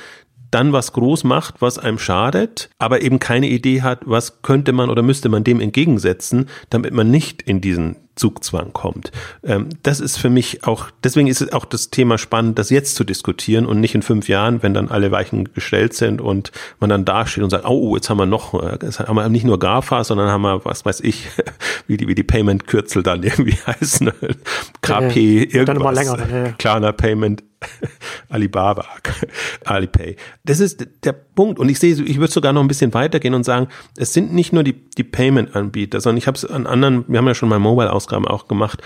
[0.58, 4.90] dann was groß macht, was einem schadet, aber eben keine Idee hat, was könnte man
[4.90, 9.12] oder müsste man dem entgegensetzen, damit man nicht in diesen Zugzwang kommt.
[9.44, 12.96] Ähm, das ist für mich auch, deswegen ist es auch das Thema spannend, das jetzt
[12.96, 16.90] zu diskutieren und nicht in fünf Jahren, wenn dann alle Weichen gestellt sind und man
[16.90, 19.60] dann dasteht und sagt, oh, jetzt haben wir noch, äh, jetzt haben wir nicht nur
[19.60, 21.28] GAFA, sondern haben wir, was weiß ich,
[21.88, 24.12] wie die, wie die Payment-Kürzel dann irgendwie heißen,
[24.82, 26.52] KP, irgendwas, dann immer länger, ja.
[26.54, 27.44] Klarna Payment,
[28.30, 28.86] Alibaba,
[29.66, 30.16] Alipay.
[30.46, 31.60] Das ist der Punkt.
[31.60, 34.54] Und ich sehe, ich würde sogar noch ein bisschen weitergehen und sagen, es sind nicht
[34.54, 37.60] nur die, die Payment-Anbieter, sondern ich habe es an anderen, wir haben ja schon mal
[38.08, 38.82] Mobile-Ausgaben auch gemacht,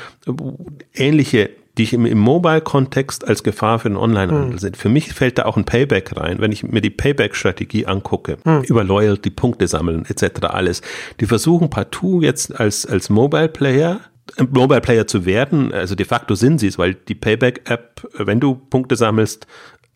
[0.93, 4.57] ähnliche die ich im, im Mobile-Kontext als Gefahr für den Online-Handel hm.
[4.57, 4.75] sind.
[4.75, 8.63] Für mich fällt da auch ein Payback rein, wenn ich mir die Payback-Strategie angucke, hm.
[8.63, 10.47] über Loyalty, Punkte sammeln etc.
[10.47, 10.81] alles.
[11.21, 14.01] Die versuchen partout jetzt als, als Mobile-Player
[14.49, 15.73] Mobile Player zu werden.
[15.73, 19.47] Also de facto sind sie es, weil die Payback-App, wenn du Punkte sammelst,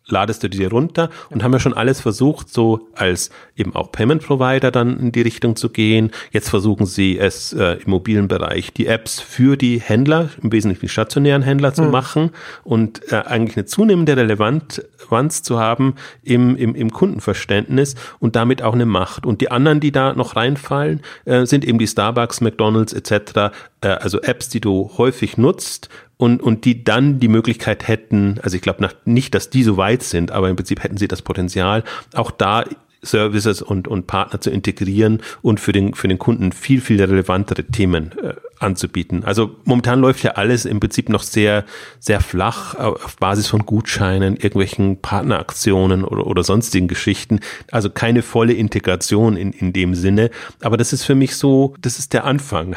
[0.08, 4.22] ladest du dir runter und haben ja schon alles versucht, so als eben auch Payment
[4.22, 6.10] Provider dann in die Richtung zu gehen.
[6.30, 10.82] Jetzt versuchen sie es äh, im mobilen Bereich die Apps für die Händler, im Wesentlichen
[10.82, 11.90] die stationären Händler zu mhm.
[11.90, 12.30] machen
[12.62, 18.74] und äh, eigentlich eine zunehmende Relevanz zu haben im, im, im Kundenverständnis und damit auch
[18.74, 19.26] eine Macht.
[19.26, 23.88] Und die anderen, die da noch reinfallen, äh, sind eben die Starbucks, McDonalds etc., äh,
[23.88, 25.88] also Apps, die du häufig nutzt,
[26.18, 30.02] und, und die dann die Möglichkeit hätten, also ich glaube nicht, dass die so weit
[30.02, 32.64] sind, aber im Prinzip hätten sie das Potenzial, auch da
[33.02, 37.64] Services und, und Partner zu integrieren und für den, für den Kunden viel, viel relevantere
[37.64, 39.24] Themen äh, anzubieten.
[39.24, 41.64] Also momentan läuft ja alles im Prinzip noch sehr,
[41.98, 47.40] sehr flach auf Basis von Gutscheinen, irgendwelchen Partneraktionen oder, oder sonstigen Geschichten.
[47.70, 50.30] Also keine volle Integration in, in dem Sinne.
[50.62, 52.76] Aber das ist für mich so, das ist der Anfang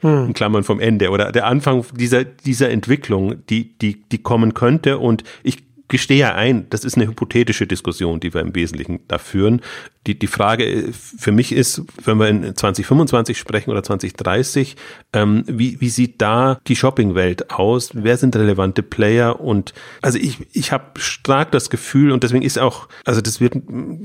[0.00, 0.26] hm.
[0.28, 4.98] in Klammern vom Ende oder der Anfang dieser, dieser Entwicklung, die, die, die kommen könnte.
[4.98, 9.18] Und ich gestehe ja ein, das ist eine hypothetische Diskussion, die wir im Wesentlichen da
[9.18, 9.60] führen.
[10.06, 14.76] Die, die Frage für mich ist, wenn wir in 2025 sprechen oder 2030,
[15.12, 17.90] ähm, wie, wie sieht da die Shoppingwelt aus?
[17.92, 19.40] Wer sind relevante Player?
[19.40, 23.54] Und also ich, ich habe stark das Gefühl und deswegen ist auch, also das wird,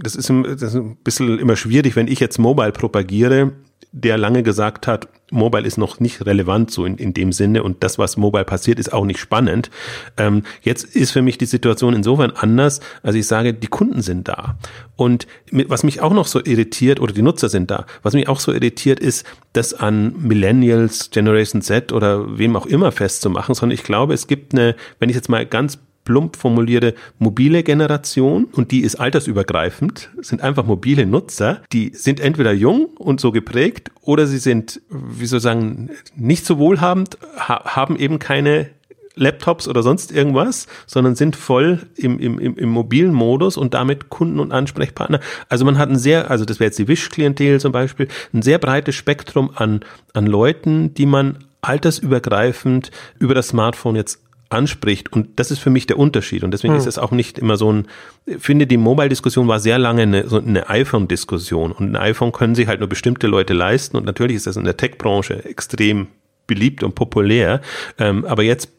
[0.03, 3.53] das ist, das ist ein bisschen immer schwierig, wenn ich jetzt Mobile propagiere,
[3.91, 7.83] der lange gesagt hat, Mobile ist noch nicht relevant so in, in dem Sinne und
[7.83, 9.71] das, was Mobile passiert, ist auch nicht spannend.
[10.17, 14.27] Ähm, jetzt ist für mich die Situation insofern anders, als ich sage, die Kunden sind
[14.27, 14.57] da.
[14.95, 18.27] Und mit, was mich auch noch so irritiert, oder die Nutzer sind da, was mich
[18.27, 23.75] auch so irritiert, ist, das an Millennials, Generation Z oder wem auch immer festzumachen, sondern
[23.75, 28.71] ich glaube, es gibt eine, wenn ich jetzt mal ganz plump formulierte mobile Generation und
[28.71, 34.27] die ist altersübergreifend, sind einfach mobile Nutzer, die sind entweder jung und so geprägt oder
[34.27, 38.69] sie sind, wie soll ich sagen, nicht so wohlhabend, ha haben eben keine
[39.15, 44.09] Laptops oder sonst irgendwas, sondern sind voll im, im, im, im mobilen Modus und damit
[44.09, 45.19] Kunden und Ansprechpartner.
[45.49, 48.59] Also man hat ein sehr, also das wäre jetzt die Wish-Klientel zum Beispiel, ein sehr
[48.59, 49.81] breites Spektrum an,
[50.13, 55.11] an Leuten, die man altersübergreifend über das Smartphone jetzt anspricht.
[55.11, 56.43] Und das ist für mich der Unterschied.
[56.43, 56.79] Und deswegen hm.
[56.79, 57.87] ist es auch nicht immer so ein,
[58.25, 61.71] ich finde, die Mobile-Diskussion war sehr lange eine, so eine iPhone-Diskussion.
[61.71, 63.97] Und ein iPhone können sich halt nur bestimmte Leute leisten.
[63.97, 66.07] Und natürlich ist das in der Tech-Branche extrem
[66.47, 67.61] beliebt und populär.
[67.97, 68.69] Ähm, aber jetzt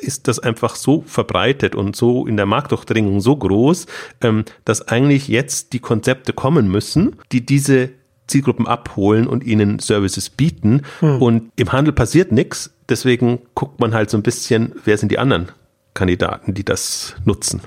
[0.00, 3.86] ist das einfach so verbreitet und so in der Marktdurchdringung so groß,
[4.20, 7.90] ähm, dass eigentlich jetzt die Konzepte kommen müssen, die diese
[8.26, 10.82] Zielgruppen abholen und ihnen Services bieten.
[11.00, 11.20] Hm.
[11.20, 12.72] Und im Handel passiert nichts.
[12.90, 15.48] Deswegen guckt man halt so ein bisschen, wer sind die anderen
[15.94, 17.62] Kandidaten, die das nutzen.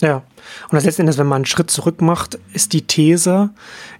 [0.00, 0.22] Ja.
[0.70, 3.50] Und letzten Endes, wenn man einen Schritt zurück macht, ist die These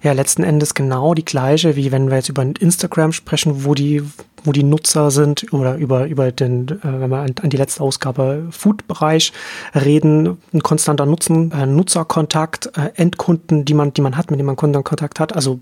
[0.01, 4.01] ja letzten Endes genau die gleiche, wie wenn wir jetzt über Instagram sprechen, wo die,
[4.43, 7.83] wo die Nutzer sind oder über, über den, äh, wenn wir an, an die letzte
[7.83, 9.31] Ausgabe Food-Bereich
[9.75, 14.47] reden, ein konstanter Nutzen, äh, Nutzerkontakt, äh, Endkunden, die man, die man hat, mit denen
[14.47, 15.59] man Kontakt hat, also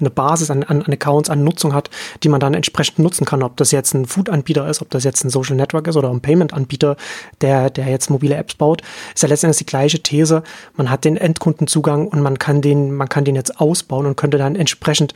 [0.00, 1.90] eine Basis an, an, an Accounts, an Nutzung hat,
[2.22, 3.42] die man dann entsprechend nutzen kann.
[3.42, 6.20] Ob das jetzt ein Food-Anbieter ist, ob das jetzt ein Social Network ist oder ein
[6.20, 6.96] Payment-Anbieter,
[7.40, 8.82] der, der jetzt mobile Apps baut,
[9.14, 10.42] ist ja letztendlich die gleiche These.
[10.76, 14.38] Man hat den Endkundenzugang und man kann den, man kann den jetzt ausbauen und könnte
[14.38, 15.14] dann entsprechend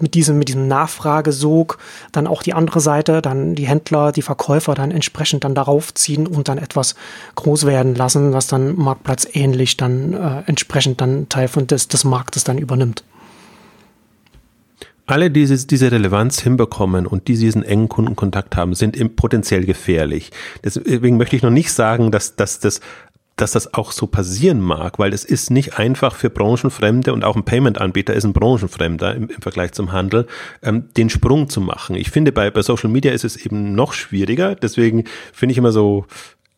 [0.00, 1.78] mit diesem, mit diesem Nachfragesog
[2.12, 6.26] dann auch die andere Seite, dann die Händler, die Verkäufer dann entsprechend dann darauf ziehen
[6.26, 6.94] und dann etwas
[7.34, 12.04] groß werden lassen, was dann Marktplatz ähnlich dann äh, entsprechend dann Teil von des, des
[12.04, 13.04] Marktes dann übernimmt
[15.10, 20.30] alle, die diese Relevanz hinbekommen und die diesen engen Kundenkontakt haben, sind potenziell gefährlich.
[20.64, 22.80] Deswegen möchte ich noch nicht sagen, dass, dass das
[23.40, 27.36] dass das auch so passieren mag, weil es ist nicht einfach für Branchenfremde und auch
[27.36, 30.26] ein Payment-Anbieter ist ein Branchenfremder im, im Vergleich zum Handel,
[30.62, 31.96] ähm, den Sprung zu machen.
[31.96, 34.54] Ich finde, bei, bei Social Media ist es eben noch schwieriger.
[34.54, 36.04] Deswegen finde ich immer so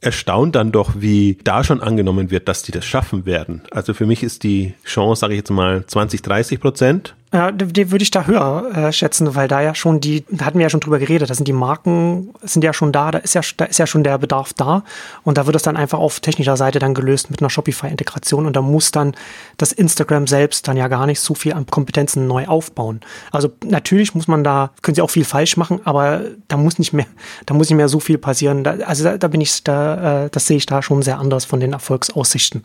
[0.00, 3.62] erstaunt dann doch, wie da schon angenommen wird, dass die das schaffen werden.
[3.70, 7.90] Also für mich ist die Chance, sage ich jetzt mal, 20, 30 Prozent ja, die
[7.90, 10.70] würde ich da höher äh, schätzen, weil da ja schon die, da hatten wir ja
[10.70, 13.64] schon drüber geredet, da sind die Marken, sind ja schon da, da ist ja, da
[13.64, 14.84] ist ja schon der Bedarf da
[15.24, 18.54] und da wird es dann einfach auf technischer Seite dann gelöst mit einer Shopify-Integration und
[18.54, 19.14] da muss dann
[19.56, 23.00] das Instagram selbst dann ja gar nicht so viel an Kompetenzen neu aufbauen.
[23.30, 26.92] Also natürlich muss man da, können sie auch viel falsch machen, aber da muss nicht
[26.92, 27.06] mehr,
[27.46, 28.62] da muss nicht mehr so viel passieren.
[28.62, 31.46] Da, also da, da bin ich, da, äh, das sehe ich da schon sehr anders
[31.46, 32.62] von den Erfolgsaussichten.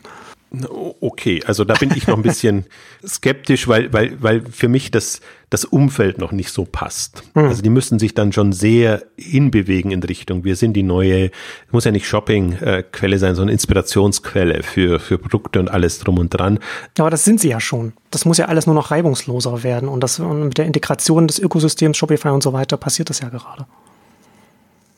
[0.50, 2.64] Okay, also da bin ich noch ein bisschen
[3.06, 7.22] skeptisch, weil, weil, weil für mich das, das Umfeld noch nicht so passt.
[7.34, 7.44] Mhm.
[7.44, 11.30] Also die müssen sich dann schon sehr hinbewegen in Richtung, wir sind die neue,
[11.70, 16.60] muss ja nicht Shopping-Quelle sein, sondern Inspirationsquelle für, für Produkte und alles drum und dran.
[16.98, 17.92] Aber das sind sie ja schon.
[18.10, 21.38] Das muss ja alles nur noch reibungsloser werden und das und mit der Integration des
[21.38, 23.66] Ökosystems Shopify und so weiter passiert das ja gerade.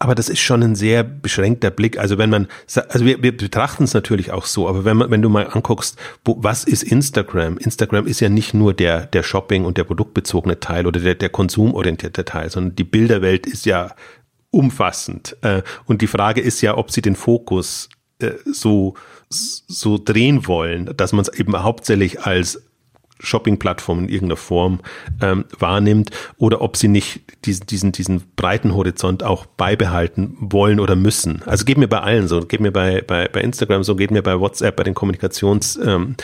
[0.03, 1.99] Aber das ist schon ein sehr beschränkter Blick.
[1.99, 2.49] Also wenn man,
[2.89, 5.99] also wir, wir betrachten es natürlich auch so, aber wenn man, wenn du mal anguckst,
[6.25, 7.59] wo, was ist Instagram?
[7.59, 11.29] Instagram ist ja nicht nur der, der Shopping und der produktbezogene Teil oder der, der
[11.29, 13.95] konsumorientierte Teil, sondern die Bilderwelt ist ja
[14.51, 15.37] umfassend.
[15.43, 18.95] Äh, und die Frage ist ja, ob sie den Fokus äh, so,
[19.29, 22.70] so drehen wollen, dass man es eben hauptsächlich als
[23.21, 24.81] Shopping-Plattform in irgendeiner Form
[25.21, 30.97] ähm, wahrnimmt oder ob sie nicht diesen, diesen, diesen breiten Horizont auch beibehalten wollen oder
[30.97, 31.43] müssen.
[31.47, 34.23] Also geht mir bei allen so, geht mir bei, bei, bei Instagram so, geht mir
[34.23, 36.17] bei WhatsApp, bei den Kommunikationsdiensten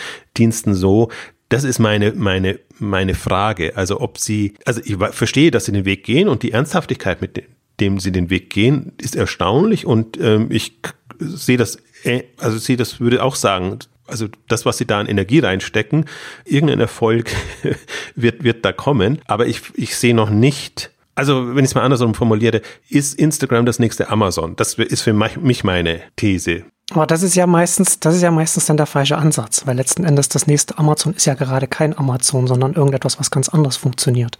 [0.73, 1.11] ähm, so.
[1.49, 3.77] Das ist meine, meine, meine Frage.
[3.77, 7.45] Also ob sie, also ich verstehe, dass sie den Weg gehen und die Ernsthaftigkeit, mit
[7.81, 10.79] dem sie den Weg gehen, ist erstaunlich und ähm, ich
[11.19, 15.07] sehe das, äh, also sehe das, würde auch sagen, also das, was sie da an
[15.07, 16.07] Energie reinstecken,
[16.45, 17.31] irgendein Erfolg
[18.15, 19.21] wird, wird da kommen.
[19.27, 23.67] Aber ich, ich sehe noch nicht, also wenn ich es mal andersrum formuliere, ist Instagram
[23.67, 24.57] das nächste Amazon?
[24.57, 26.65] Das ist für mich meine These.
[26.93, 30.05] Aber das ist ja meistens, das ist ja meistens dann der falsche Ansatz, weil letzten
[30.05, 34.39] Endes das nächste Amazon ist ja gerade kein Amazon, sondern irgendetwas, was ganz anders funktioniert.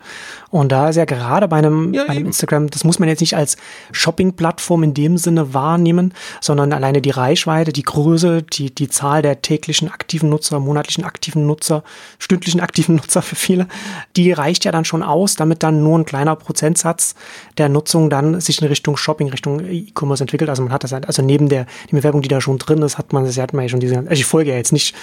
[0.51, 3.19] Und da ist ja gerade bei einem, ja, bei einem Instagram, das muss man jetzt
[3.19, 3.57] nicht als
[3.91, 9.43] Shopping-Plattform in dem Sinne wahrnehmen, sondern alleine die Reichweite, die Größe, die, die Zahl der
[9.43, 11.83] täglichen aktiven Nutzer, monatlichen aktiven Nutzer,
[12.21, 13.67] stündlichen aktiven Nutzer für viele,
[14.15, 17.17] die reicht ja dann schon aus, damit dann nur ein kleiner Prozentsatz
[17.59, 20.49] der Nutzung dann sich in Richtung Shopping, Richtung E-Commerce entwickelt.
[20.49, 22.99] Also man hat das, halt, also neben der, die Werbung, die da schon drin ist,
[22.99, 24.95] hat man das, hat man ja schon diese, also ich folge ja jetzt nicht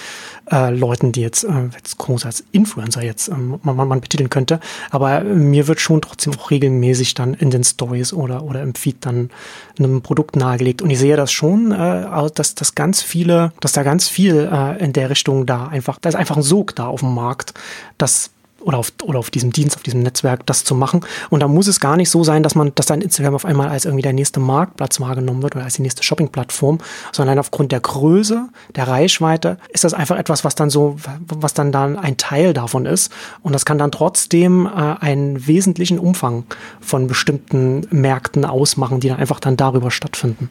[0.50, 4.60] äh, Leuten, die jetzt, äh, jetzt groß als Influencer jetzt ähm, man, man, betiteln könnte,
[4.90, 8.96] aber mir wird schon trotzdem auch regelmäßig dann in den Stories oder, oder im Feed
[9.00, 9.30] dann
[9.78, 10.82] einem Produkt nahegelegt.
[10.82, 14.82] Und ich sehe das schon, äh, dass, dass ganz viele, dass da ganz viel äh,
[14.82, 17.54] in der Richtung da einfach, da ist einfach ein Sog da auf dem Markt,
[17.98, 18.30] dass
[18.64, 21.04] oder auf, oder auf diesem Dienst, auf diesem Netzwerk das zu machen.
[21.30, 23.68] Und da muss es gar nicht so sein, dass man, dass dann Instagram auf einmal
[23.68, 26.78] als irgendwie der nächste Marktplatz wahrgenommen wird oder als die nächste Shopping-Plattform,
[27.12, 30.96] sondern aufgrund der Größe, der Reichweite ist das einfach etwas, was dann so,
[31.26, 33.12] was dann dann ein Teil davon ist.
[33.42, 36.44] Und das kann dann trotzdem äh, einen wesentlichen Umfang
[36.80, 40.50] von bestimmten Märkten ausmachen, die dann einfach dann darüber stattfinden.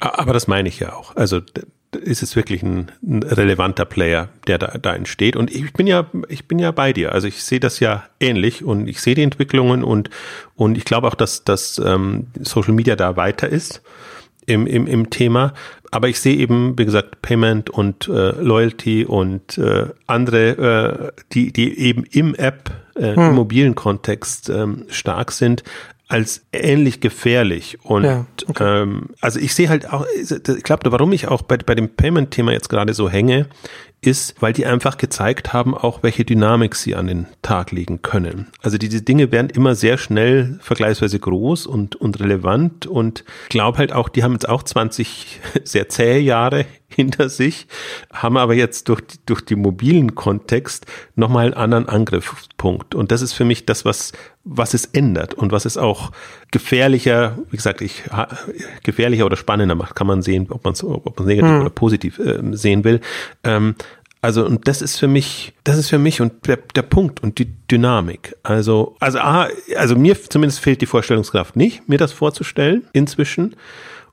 [0.00, 1.16] Aber das meine ich ja auch.
[1.16, 1.40] Also
[1.94, 5.36] ist es wirklich ein, ein, relevanter Player, der da, da entsteht.
[5.36, 7.12] Und ich bin ja, ich bin ja bei dir.
[7.12, 10.10] Also ich sehe das ja ähnlich und ich sehe die Entwicklungen und,
[10.56, 13.82] und ich glaube auch, dass, dass ähm, Social Media da weiter ist
[14.46, 15.54] im, im, im Thema.
[15.90, 21.52] Aber ich sehe eben, wie gesagt, Payment und äh, Loyalty und äh, andere, äh, die,
[21.52, 23.28] die eben im App, äh, hm.
[23.28, 25.62] im mobilen Kontext ähm, stark sind,
[26.08, 27.78] als ähnlich gefährlich.
[27.82, 28.82] Und ja, okay.
[28.82, 32.52] ähm, also ich sehe halt auch, ich glaube, warum ich auch bei, bei dem Payment-Thema
[32.52, 33.46] jetzt gerade so hänge,
[34.06, 38.48] ist, weil die einfach gezeigt haben, auch welche Dynamik sie an den Tag legen können.
[38.62, 43.92] Also diese Dinge werden immer sehr schnell vergleichsweise groß und, und relevant und glaube halt
[43.92, 47.66] auch, die haben jetzt auch 20 sehr zähe Jahre hinter sich,
[48.12, 50.86] haben aber jetzt durch, durch die mobilen Kontext
[51.16, 52.94] nochmal einen anderen Angriffspunkt.
[52.94, 54.12] Und das ist für mich das, was,
[54.44, 56.12] was es ändert und was es auch
[56.50, 58.04] gefährlicher, wie gesagt, ich,
[58.82, 61.60] gefährlicher oder spannender macht, kann man sehen, ob man es ob man's negativ hm.
[61.62, 63.00] oder positiv äh, sehen will.
[63.42, 63.74] Ähm,
[64.24, 67.38] also, und das ist für mich, das ist für mich und der, der Punkt und
[67.38, 68.34] die Dynamik.
[68.42, 73.54] Also, also, ah, also mir zumindest fehlt die Vorstellungskraft nicht, mir das vorzustellen inzwischen.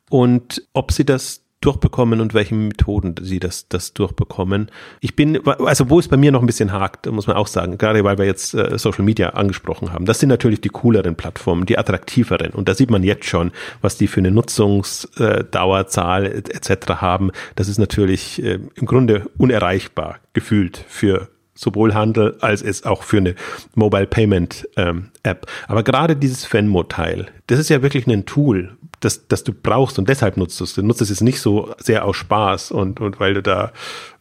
[0.10, 4.70] Und ob sie das durchbekommen und welchen Methoden sie das, das durchbekommen.
[5.00, 7.78] Ich bin, also wo es bei mir noch ein bisschen hakt, muss man auch sagen,
[7.78, 11.66] gerade weil wir jetzt äh, Social Media angesprochen haben, das sind natürlich die cooleren Plattformen,
[11.66, 12.52] die attraktiveren.
[12.52, 16.96] Und da sieht man jetzt schon, was die für eine Nutzungsdauerzahl äh, etc.
[16.96, 17.32] haben.
[17.56, 23.18] Das ist natürlich äh, im Grunde unerreichbar gefühlt für sowohl Handel als es auch für
[23.18, 23.36] eine
[23.76, 25.46] Mobile Payment ähm, App.
[25.68, 30.08] Aber gerade dieses Venmo-Teil, das ist ja wirklich ein Tool, das, das du brauchst und
[30.08, 30.76] deshalb nutzt du es.
[30.76, 33.74] Du nutzt es jetzt nicht so sehr aus Spaß und, und weil du da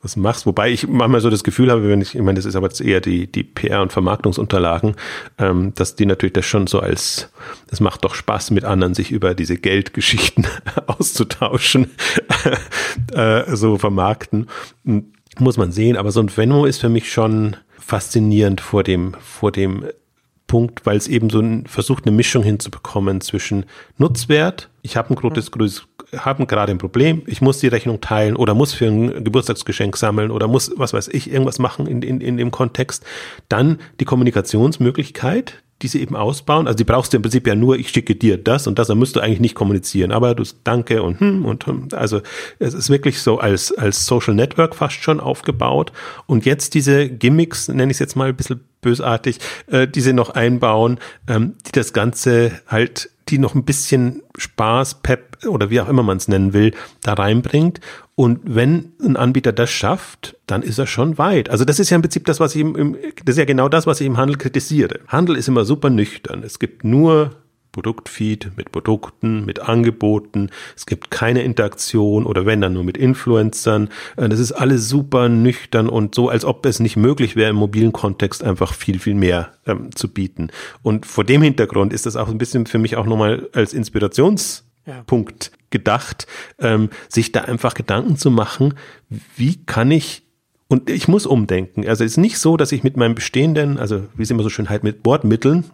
[0.02, 0.46] was machst.
[0.46, 2.80] Wobei ich manchmal so das Gefühl habe, wenn ich, ich meine, das ist aber jetzt
[2.80, 4.96] eher die, die PR- und Vermarktungsunterlagen,
[5.38, 7.30] ähm, dass die natürlich das schon so als,
[7.70, 10.46] es macht doch Spaß mit anderen, sich über diese Geldgeschichten
[10.86, 11.90] auszutauschen,
[13.12, 14.48] äh, so vermarkten.
[15.38, 19.52] Muss man sehen, aber so ein Venmo ist für mich schon faszinierend vor dem, vor
[19.52, 19.84] dem
[20.50, 23.66] Punkt, weil es eben so ein, versucht, eine Mischung hinzubekommen zwischen
[23.98, 24.68] Nutzwert.
[24.82, 25.86] Ich habe ein gutes, gutes
[26.16, 30.32] haben gerade ein Problem, ich muss die Rechnung teilen oder muss für ein Geburtstagsgeschenk sammeln
[30.32, 33.04] oder muss, was weiß ich, irgendwas machen in, in, in dem Kontext.
[33.48, 36.66] Dann die Kommunikationsmöglichkeit, die sie eben ausbauen.
[36.66, 38.98] Also die brauchst du im Prinzip ja nur, ich schicke dir das und das, dann
[38.98, 40.10] musst du eigentlich nicht kommunizieren.
[40.10, 41.88] Aber du danke und hm und hm.
[41.92, 42.22] Also
[42.58, 45.92] es ist wirklich so als, als Social Network fast schon aufgebaut.
[46.26, 50.12] Und jetzt diese Gimmicks, nenne ich es jetzt mal ein bisschen bösartig, äh, die sie
[50.12, 55.80] noch einbauen, ähm, die das Ganze halt die noch ein bisschen Spaß, Pep oder wie
[55.80, 57.80] auch immer man es nennen will, da reinbringt.
[58.14, 61.48] Und wenn ein Anbieter das schafft, dann ist er schon weit.
[61.48, 63.68] Also das ist ja im Prinzip das, was ich im, im das ist ja genau
[63.68, 65.00] das, was ich im Handel kritisiere.
[65.06, 66.42] Handel ist immer super nüchtern.
[66.42, 67.36] Es gibt nur
[67.72, 70.50] Produktfeed mit Produkten, mit Angeboten.
[70.76, 73.88] Es gibt keine Interaktion oder wenn dann nur mit Influencern.
[74.16, 77.56] Äh, das ist alles super nüchtern und so, als ob es nicht möglich wäre, im
[77.56, 80.50] mobilen Kontext einfach viel, viel mehr ähm, zu bieten.
[80.82, 85.52] Und vor dem Hintergrund ist das auch ein bisschen für mich auch nochmal als Inspirationspunkt
[85.70, 86.26] gedacht,
[86.58, 88.74] ähm, sich da einfach Gedanken zu machen,
[89.36, 90.24] wie kann ich
[90.70, 91.86] und ich muss umdenken.
[91.86, 94.50] Also es ist nicht so, dass ich mit meinem bestehenden, also wie es immer so
[94.50, 95.64] schön halt mit Bordmitteln,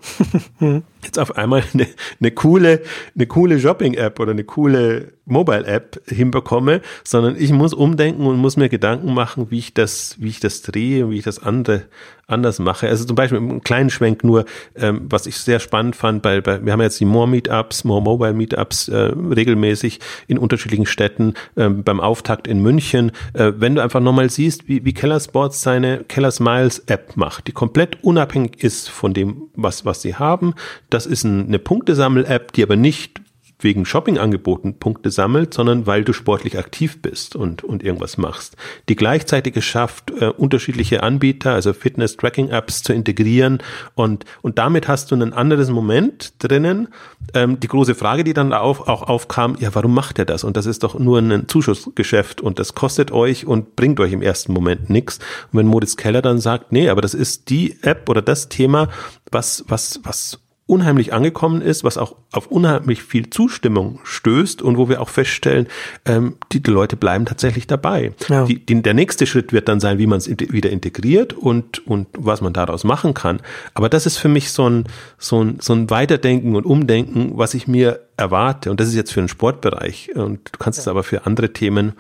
[1.07, 1.87] jetzt auf einmal eine,
[2.21, 2.83] eine coole,
[3.15, 8.69] eine coole Shopping-App oder eine coole Mobile-App hinbekomme, sondern ich muss umdenken und muss mir
[8.69, 11.85] Gedanken machen, wie ich das, wie ich das drehe, wie ich das andere
[12.29, 12.89] anders mache.
[12.89, 16.65] Also zum Beispiel einen kleinen Schwenk nur, ähm, was ich sehr spannend fand, bei, bei
[16.65, 21.85] wir haben jetzt die More Meetups, More Mobile Meetups äh, regelmäßig in unterschiedlichen Städten ähm,
[21.85, 23.13] beim Auftakt in München.
[23.33, 27.47] Äh, wenn du einfach nochmal siehst, wie, wie Keller Sports seine Keller Smiles App macht,
[27.47, 30.55] die komplett unabhängig ist von dem, was, was sie haben.
[30.97, 33.21] Das ist ein, eine Punktesammel-App, die aber nicht
[33.59, 38.57] wegen Shoppingangeboten Punkte sammelt, sondern weil du sportlich aktiv bist und, und irgendwas machst.
[38.89, 43.63] Die gleichzeitig es schafft, äh, unterschiedliche Anbieter, also Fitness-Tracking-Apps zu integrieren
[43.95, 46.89] und, und damit hast du ein anderes Moment drinnen.
[47.35, 50.45] Ähm, die große Frage, die dann auf, auch aufkam, ja, warum macht er das?
[50.45, 54.23] Und das ist doch nur ein Zuschussgeschäft und das kostet euch und bringt euch im
[54.23, 55.19] ersten Moment nichts.
[55.53, 58.89] Und wenn Modis Keller dann sagt, nee, aber das ist die App oder das Thema,
[59.31, 64.89] was, was, was unheimlich angekommen ist, was auch auf unheimlich viel Zustimmung stößt und wo
[64.89, 65.69] wir auch feststellen,
[66.05, 68.13] ähm, die, die Leute bleiben tatsächlich dabei.
[68.29, 68.45] Ja.
[68.45, 72.09] Die, die, der nächste Schritt wird dann sein, wie man es wieder integriert und, und
[72.19, 73.41] was man daraus machen kann.
[73.75, 74.85] Aber das ist für mich so ein,
[75.19, 78.73] so ein, so ein Weiterdenken und Umdenken, was ich mir erwarte.
[78.73, 80.17] Und das ist jetzt für den Sportbereich.
[80.17, 80.83] Und du kannst ja.
[80.83, 81.93] es aber für andere Themen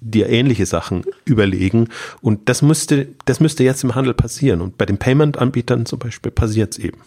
[0.00, 1.88] dir ähnliche Sachen überlegen.
[2.20, 4.60] Und das müsste, das müsste jetzt im Handel passieren.
[4.60, 6.98] Und bei den Payment-Anbietern zum Beispiel passiert es eben.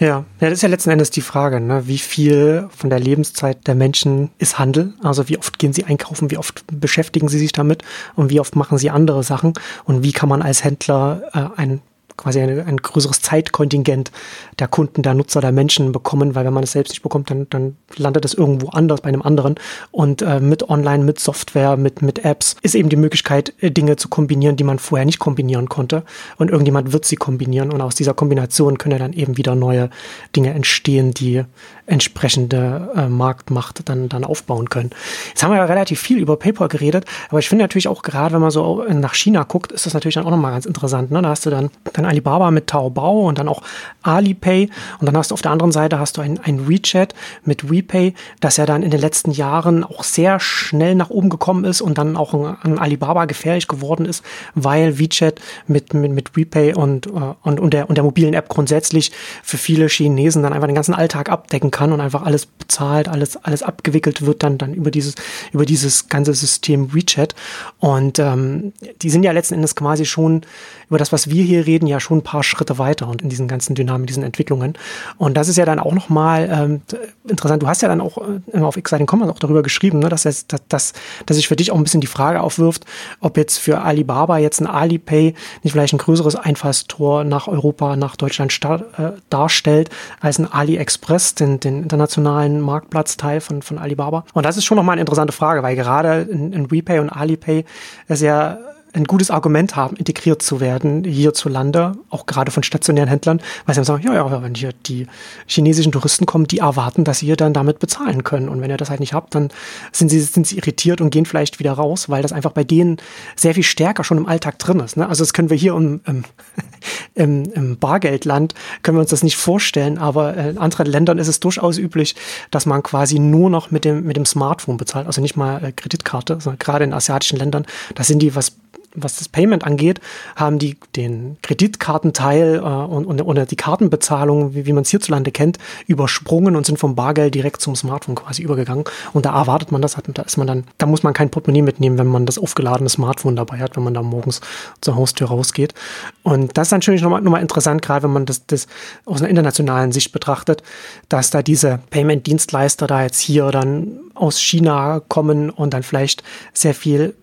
[0.00, 1.86] Ja, ja, das ist ja letzten Endes die Frage, ne?
[1.86, 4.92] wie viel von der Lebenszeit der Menschen ist Handel?
[5.02, 7.84] Also wie oft gehen sie einkaufen, wie oft beschäftigen sie sich damit
[8.16, 9.52] und wie oft machen sie andere Sachen
[9.84, 11.80] und wie kann man als Händler äh, ein
[12.16, 14.10] quasi eine, ein größeres Zeitkontingent
[14.58, 17.46] der Kunden, der Nutzer, der Menschen bekommen, weil wenn man es selbst nicht bekommt, dann,
[17.50, 19.56] dann landet es irgendwo anders bei einem anderen.
[19.90, 23.96] Und äh, mit Online, mit Software, mit, mit Apps ist eben die Möglichkeit, äh, Dinge
[23.96, 26.04] zu kombinieren, die man vorher nicht kombinieren konnte.
[26.36, 29.90] Und irgendjemand wird sie kombinieren und aus dieser Kombination können dann eben wieder neue
[30.36, 31.44] Dinge entstehen, die
[31.86, 34.90] entsprechende äh, Marktmacht dann, dann aufbauen können.
[35.28, 38.34] Jetzt haben wir ja relativ viel über PayPal geredet, aber ich finde natürlich auch gerade,
[38.34, 41.10] wenn man so nach China guckt, ist das natürlich dann auch nochmal ganz interessant.
[41.10, 41.20] Ne?
[41.20, 43.62] Da hast du dann, dann Alibaba mit Taobao und dann auch
[44.02, 44.68] Alipay
[45.00, 48.14] und dann hast du auf der anderen Seite hast du ein, ein WeChat mit WePay,
[48.40, 51.98] das ja dann in den letzten Jahren auch sehr schnell nach oben gekommen ist und
[51.98, 54.22] dann auch an Alibaba gefährlich geworden ist,
[54.54, 57.10] weil WeChat mit, mit, mit WePay und, äh,
[57.42, 60.94] und, und, der, und der mobilen App grundsätzlich für viele Chinesen dann einfach den ganzen
[60.94, 65.14] Alltag abdecken kann und einfach alles bezahlt, alles, alles abgewickelt wird dann, dann über dieses,
[65.52, 67.34] über dieses ganze System WeChat.
[67.78, 70.42] Und ähm, die sind ja letzten Endes quasi schon
[70.88, 73.48] über das, was wir hier reden, ja schon ein paar Schritte weiter und in diesen
[73.48, 74.74] ganzen Dynamiken, diesen Entwicklungen.
[75.18, 76.82] Und das ist ja dann auch nochmal ähm,
[77.28, 77.62] interessant.
[77.62, 78.18] Du hast ja dann auch
[78.52, 80.92] äh, auf Exciting Commerce auch darüber geschrieben, ne, dass, dass, dass,
[81.26, 82.84] dass sich für dich auch ein bisschen die Frage aufwirft,
[83.20, 88.16] ob jetzt für Alibaba jetzt ein Alipay nicht vielleicht ein größeres Einfallstor nach Europa, nach
[88.16, 89.90] Deutschland äh, darstellt,
[90.20, 94.24] als ein AliExpress, den, den internationalen Marktplatzteil von, von Alibaba.
[94.34, 97.64] Und das ist schon nochmal eine interessante Frage, weil gerade in, in WePay und Alipay
[98.08, 98.58] es ja
[98.94, 103.78] ein gutes Argument haben, integriert zu werden hierzulande, auch gerade von stationären Händlern, weil sie
[103.78, 105.06] dann sagen, ja, ja, wenn hier die
[105.46, 108.48] chinesischen Touristen kommen, die erwarten, dass sie dann damit bezahlen können.
[108.48, 109.48] Und wenn ihr das halt nicht habt, dann
[109.92, 112.98] sind sie, sind sie irritiert und gehen vielleicht wieder raus, weil das einfach bei denen
[113.34, 114.96] sehr viel stärker schon im Alltag drin ist.
[114.96, 115.08] Ne?
[115.08, 116.24] Also das können wir hier im, im,
[117.14, 121.40] im, im Bargeldland, können wir uns das nicht vorstellen, aber in anderen Ländern ist es
[121.40, 122.14] durchaus üblich,
[122.52, 125.72] dass man quasi nur noch mit dem, mit dem Smartphone bezahlt, also nicht mal äh,
[125.72, 127.66] Kreditkarte, sondern gerade in asiatischen Ländern,
[127.96, 128.52] da sind die, was
[128.94, 130.00] was das Payment angeht,
[130.36, 135.32] haben die den Kreditkartenteil äh, und, und, oder die Kartenbezahlung, wie, wie man es hierzulande
[135.32, 138.84] kennt, übersprungen und sind vom Bargeld direkt zum Smartphone quasi übergegangen.
[139.12, 141.98] Und da erwartet man das, da ist man dann, da muss man kein Portemonnaie mitnehmen,
[141.98, 144.40] wenn man das aufgeladene Smartphone dabei hat, wenn man da morgens
[144.80, 145.74] zur Haustür rausgeht.
[146.22, 148.66] Und das ist natürlich nochmal noch mal interessant, gerade wenn man das, das
[149.04, 150.62] aus einer internationalen Sicht betrachtet,
[151.08, 156.22] dass da diese Payment-Dienstleister da jetzt hier dann aus China kommen und dann vielleicht
[156.52, 157.14] sehr viel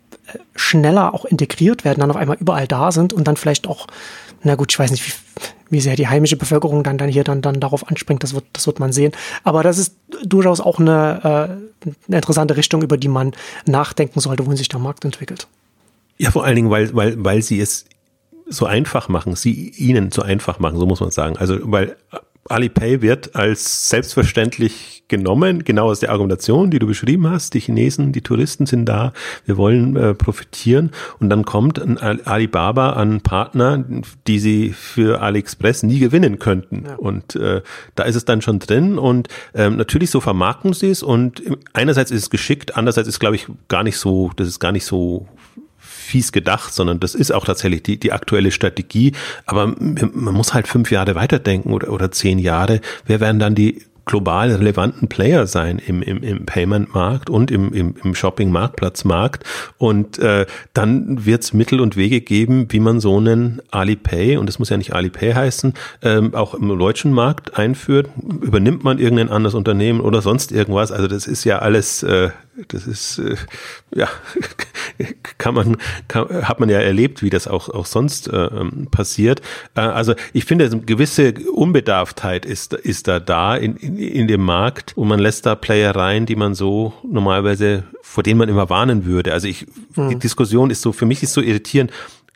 [0.56, 3.88] schneller auch integriert werden, dann auf einmal überall da sind und dann vielleicht auch,
[4.44, 5.14] na gut, ich weiß nicht, wie,
[5.70, 8.68] wie sehr die heimische Bevölkerung dann, dann hier dann, dann darauf anspringt, das wird, das
[8.68, 9.12] wird man sehen.
[9.44, 13.34] Aber das ist durchaus auch eine, äh, eine interessante Richtung, über die man
[13.66, 15.48] nachdenken sollte, wohin sich der Markt entwickelt.
[16.18, 17.86] Ja, vor allen Dingen, weil, weil, weil sie es
[18.48, 21.38] so einfach machen, sie ihnen so einfach machen, so muss man sagen.
[21.38, 21.96] Also, weil
[22.50, 27.54] Alipay wird als selbstverständlich genommen, genau aus der Argumentation, die du beschrieben hast.
[27.54, 29.14] Die Chinesen, die Touristen sind da,
[29.46, 30.92] wir wollen äh, profitieren.
[31.20, 33.84] Und dann kommt ein Alibaba an Partner,
[34.26, 36.86] die sie für AliExpress nie gewinnen könnten.
[36.88, 36.96] Ja.
[36.96, 37.62] Und äh,
[37.96, 38.98] da ist es dann schon drin.
[38.98, 41.04] Und ähm, natürlich so vermarkten sie es.
[41.04, 44.72] Und einerseits ist es geschickt, andererseits ist, glaube ich, gar nicht so, das ist gar
[44.72, 45.28] nicht so
[46.12, 49.14] fies gedacht, sondern das ist auch tatsächlich die, die aktuelle Strategie.
[49.46, 52.82] Aber man muss halt fünf Jahre weiterdenken oder, oder zehn Jahre.
[53.06, 57.96] Wer werden dann die global relevanten Player sein im, im, im Payment-Markt und im, im,
[58.04, 59.46] im Shopping-Marktplatz-Markt.
[59.78, 64.48] Und äh, dann wird es Mittel und Wege geben, wie man so einen Alipay, und
[64.48, 68.10] das muss ja nicht Alipay heißen, ähm, auch im deutschen Markt einführt.
[68.42, 70.92] Übernimmt man irgendein anderes Unternehmen oder sonst irgendwas.
[70.92, 72.32] Also das ist ja alles äh,
[72.68, 73.36] das ist, äh,
[73.96, 74.10] ja,
[75.38, 75.78] kann man,
[76.08, 79.42] kann, hat man ja erlebt, wie das auch, auch sonst äh, ähm, passiert.
[79.76, 84.42] Äh, also ich finde, eine gewisse Unbedarftheit ist, ist da da in, in, in dem
[84.42, 88.70] Markt und man lässt da Player rein, die man so normalerweise, vor denen man immer
[88.70, 89.34] warnen würde.
[89.34, 90.10] Also ich, hm.
[90.10, 91.92] die Diskussion ist so, für mich ist so irritierend,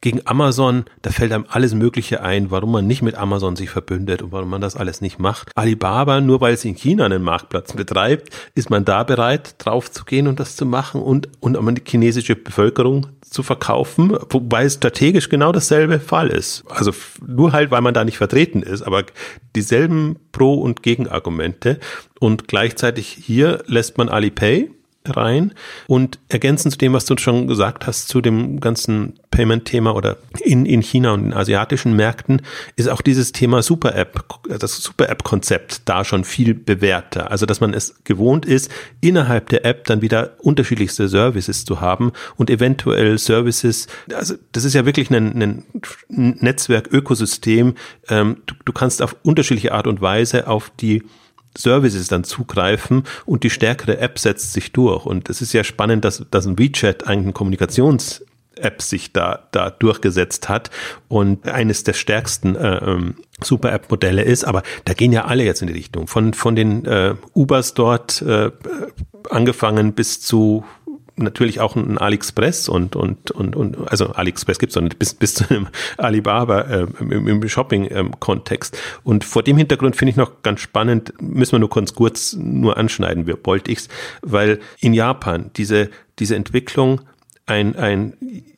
[0.06, 4.22] gegen Amazon, da fällt einem alles Mögliche ein, warum man nicht mit Amazon sich verbündet
[4.22, 5.50] und warum man das alles nicht macht.
[5.56, 10.06] Alibaba, nur weil es in China einen Marktplatz betreibt, ist man da bereit, drauf zu
[10.06, 14.76] gehen und das zu machen und, und um die chinesische Bevölkerung zu verkaufen, wobei es
[14.76, 16.66] strategisch genau dasselbe Fall ist.
[16.70, 16.92] Also
[17.26, 19.06] nur halt, weil man da nicht vertreten ist, aber
[19.56, 21.80] dieselben Pro- und Gegenargumente
[22.20, 24.70] und gleichzeitig hier lässt man Alipay
[25.16, 25.54] rein.
[25.88, 30.66] Und ergänzend zu dem, was du schon gesagt hast, zu dem ganzen Payment-Thema oder in,
[30.66, 32.42] in China und in asiatischen Märkten,
[32.76, 34.24] ist auch dieses Thema Super-App,
[34.60, 37.32] das Super-App-Konzept da schon viel bewährter.
[37.32, 42.12] Also, dass man es gewohnt ist, innerhalb der App dann wieder unterschiedlichste Services zu haben
[42.38, 45.64] und eventuell Services, also das ist ja wirklich ein, ein
[46.08, 47.76] Netzwerk-Ökosystem.
[48.10, 51.04] Ähm, du, du kannst auf unterschiedliche Art und Weise auf die
[51.58, 55.06] Services dann zugreifen und die stärkere App setzt sich durch.
[55.06, 58.24] Und es ist ja spannend, dass, dass ein WeChat eigentlich ein Kommunikations
[58.58, 60.70] App sich da, da durchgesetzt hat
[61.08, 64.46] und eines der stärksten äh, ähm, Super-App-Modelle ist.
[64.46, 66.08] Aber da gehen ja alle jetzt in die Richtung.
[66.08, 68.52] Von, von den äh, Ubers dort äh,
[69.30, 70.64] angefangen bis zu
[71.18, 75.36] natürlich auch ein AliExpress und, und, und, und also AliExpress gibt es nicht, bis, bis
[75.36, 78.76] zu einem Alibaba äh, im, im Shopping-Kontext.
[78.76, 82.34] Ähm, und vor dem Hintergrund finde ich noch ganz spannend, müssen wir nur kurz, kurz
[82.34, 83.88] nur anschneiden, wie wollte ich's,
[84.22, 85.90] weil in Japan diese,
[86.20, 87.02] diese Entwicklung
[87.46, 88.14] ein, ein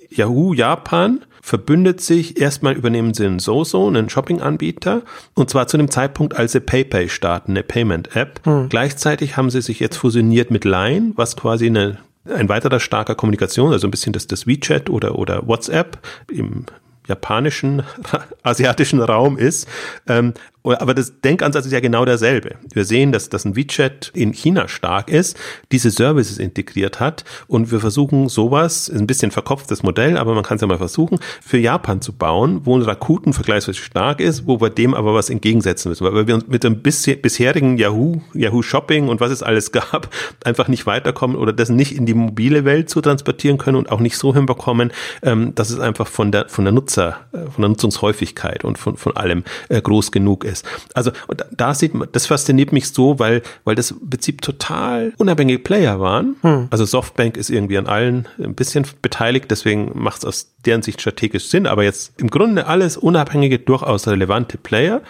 [0.09, 5.03] Yahoo Japan verbündet sich, erstmal übernehmen sie einen Soso, einen Shopping-Anbieter,
[5.33, 8.41] und zwar zu dem Zeitpunkt, als sie PayPay starten, eine Payment-App.
[8.45, 8.69] Hm.
[8.69, 11.99] Gleichzeitig haben sie sich jetzt fusioniert mit Line, was quasi eine
[12.29, 15.99] ein weiterer starker Kommunikation, also ein bisschen das, das WeChat oder, oder WhatsApp
[16.31, 16.65] im
[17.07, 17.83] japanischen,
[18.43, 19.67] asiatischen Raum ist.
[20.07, 20.33] Ähm,
[20.73, 22.55] aber das Denkansatz ist ja genau derselbe.
[22.73, 25.37] Wir sehen, dass, dass ein WeChat in China stark ist,
[25.71, 30.43] diese Services integriert hat und wir versuchen sowas, ist ein bisschen verkopftes Modell, aber man
[30.43, 34.47] kann es ja mal versuchen, für Japan zu bauen, wo ein Rakuten vergleichsweise stark ist,
[34.47, 38.61] wo wir dem aber was entgegensetzen müssen, weil wir uns mit dem bisherigen Yahoo, Yahoo
[38.61, 40.09] Shopping und was es alles gab,
[40.43, 43.99] einfach nicht weiterkommen oder das nicht in die mobile Welt zu transportieren können und auch
[43.99, 44.91] nicht so hinbekommen,
[45.21, 48.97] ähm, dass es einfach von der, von der Nutzer, äh, von der Nutzungshäufigkeit und von,
[48.97, 50.67] von allem äh, groß genug ist ist.
[50.93, 55.13] Also und da sieht man, das fasziniert mich so, weil, weil das im Prinzip total
[55.17, 56.35] unabhängige Player waren.
[56.41, 56.67] Hm.
[56.69, 61.01] Also Softbank ist irgendwie an allen ein bisschen beteiligt, deswegen macht es aus deren Sicht
[61.01, 65.01] strategisch Sinn, aber jetzt im Grunde alles unabhängige, durchaus relevante Player,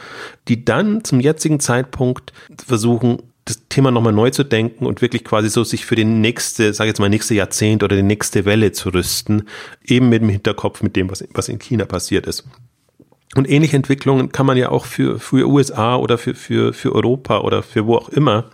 [0.48, 2.34] die dann zum jetzigen Zeitpunkt
[2.66, 6.74] versuchen, das Thema nochmal neu zu denken und wirklich quasi so sich für die nächste,
[6.74, 9.48] sage jetzt mal nächste Jahrzehnt oder die nächste Welle zu rüsten,
[9.84, 12.43] eben mit dem Hinterkopf mit dem, was, was in China passiert ist.
[13.36, 17.39] Und ähnliche Entwicklungen kann man ja auch für, für USA oder für, für, für Europa
[17.39, 18.45] oder für wo auch immer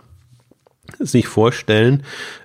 [0.98, 2.02] sich vorstellen.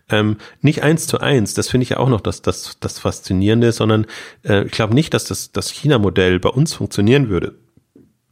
[0.10, 3.72] Ähm, nicht eins zu eins, das finde ich ja auch noch das, das, das Faszinierende,
[3.72, 4.06] sondern
[4.44, 7.56] äh, ich glaube nicht, dass das, das China-Modell bei uns funktionieren würde.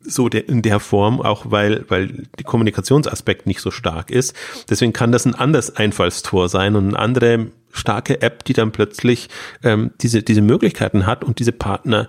[0.01, 4.33] So der, in der Form, auch weil, weil die Kommunikationsaspekt nicht so stark ist.
[4.69, 9.27] Deswegen kann das ein anderes Einfallstor sein und eine andere starke App, die dann plötzlich
[9.63, 12.07] ähm, diese, diese Möglichkeiten hat und diese Partner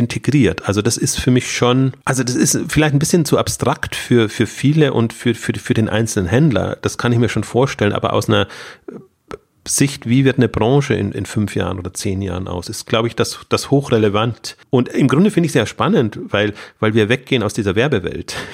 [0.00, 0.66] integriert.
[0.66, 4.28] Also das ist für mich schon, also das ist vielleicht ein bisschen zu abstrakt für,
[4.28, 6.76] für viele und für, für, für den einzelnen Händler.
[6.82, 8.48] Das kann ich mir schon vorstellen, aber aus einer
[9.76, 13.08] Sicht, wie wird eine Branche in, in fünf Jahren oder zehn Jahren aus, ist, glaube
[13.08, 14.56] ich, das, das hochrelevant.
[14.70, 18.36] Und im Grunde finde ich sehr spannend, weil, weil wir weggehen aus dieser Werbewelt.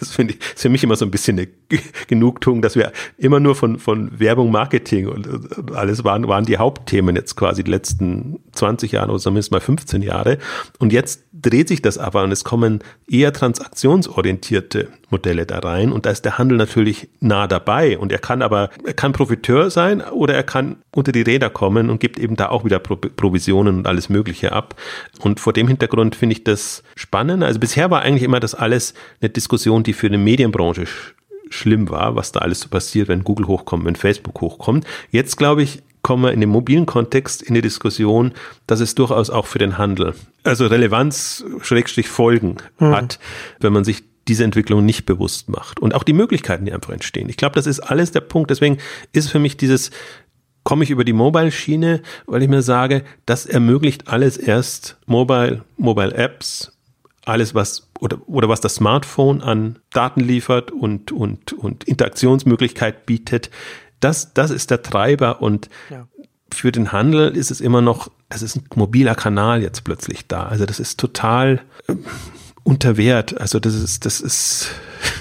[0.00, 1.48] Das finde ich, ist für mich immer so ein bisschen eine
[2.06, 5.28] Genugtuung, dass wir immer nur von, von Werbung, Marketing und
[5.74, 10.00] alles waren, waren die Hauptthemen jetzt quasi die letzten 20 Jahre oder zumindest mal 15
[10.00, 10.38] Jahre.
[10.78, 16.06] Und jetzt dreht sich das aber und es kommen eher transaktionsorientierte Modelle da rein und
[16.06, 20.00] da ist der Handel natürlich nah dabei und er kann aber, er kann Profiteur sein
[20.02, 23.78] oder er kann unter die Räder kommen und gibt eben da auch wieder Pro Provisionen
[23.78, 24.74] und alles Mögliche ab.
[25.20, 27.42] Und vor dem Hintergrund finde ich das spannend.
[27.42, 31.14] Also bisher war eigentlich immer das alles eine Diskussion, die für eine Medienbranche sch
[31.52, 34.86] schlimm war, was da alles so passiert, wenn Google hochkommt, wenn Facebook hochkommt.
[35.10, 38.32] Jetzt glaube ich, kommen wir in dem mobilen Kontext in die Diskussion,
[38.66, 42.94] dass es durchaus auch für den Handel, also Relevanz, Schrägstrich Folgen hm.
[42.94, 43.18] hat,
[43.60, 47.28] wenn man sich diese Entwicklung nicht bewusst macht und auch die Möglichkeiten, die einfach entstehen.
[47.28, 48.50] Ich glaube, das ist alles der Punkt.
[48.50, 48.78] Deswegen
[49.12, 49.90] ist für mich dieses,
[50.62, 56.14] komme ich über die Mobile-Schiene, weil ich mir sage, das ermöglicht alles erst Mobile, Mobile
[56.14, 56.72] Apps,
[57.24, 63.50] alles was oder, oder was das Smartphone an Daten liefert und, und, und Interaktionsmöglichkeit bietet.
[64.00, 66.08] Das, das ist der Treiber und ja.
[66.52, 70.44] für den Handel ist es immer noch, es ist ein mobiler Kanal jetzt plötzlich da.
[70.44, 71.60] Also das ist total,
[72.62, 73.40] unter Wert.
[73.40, 74.70] Also das ist, das ist,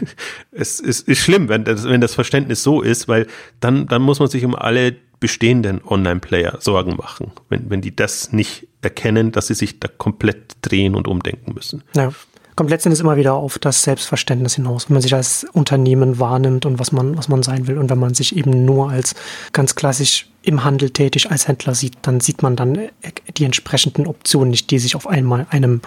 [0.52, 3.28] es ist, ist schlimm, wenn das, wenn das Verständnis so ist, weil
[3.60, 8.32] dann, dann muss man sich um alle bestehenden Online-Player Sorgen machen, wenn, wenn die das
[8.32, 11.84] nicht erkennen, dass sie sich da komplett drehen und umdenken müssen.
[11.96, 12.12] Ja
[12.60, 16.78] kommt letztendlich immer wieder auf das Selbstverständnis hinaus, wenn man sich als Unternehmen wahrnimmt und
[16.78, 17.78] was man, was man sein will.
[17.78, 19.16] Und wenn man sich eben nur als
[19.54, 22.90] ganz klassisch im Handel tätig als Händler sieht, dann sieht man dann
[23.38, 25.82] die entsprechenden Optionen nicht, die sich auf einmal einem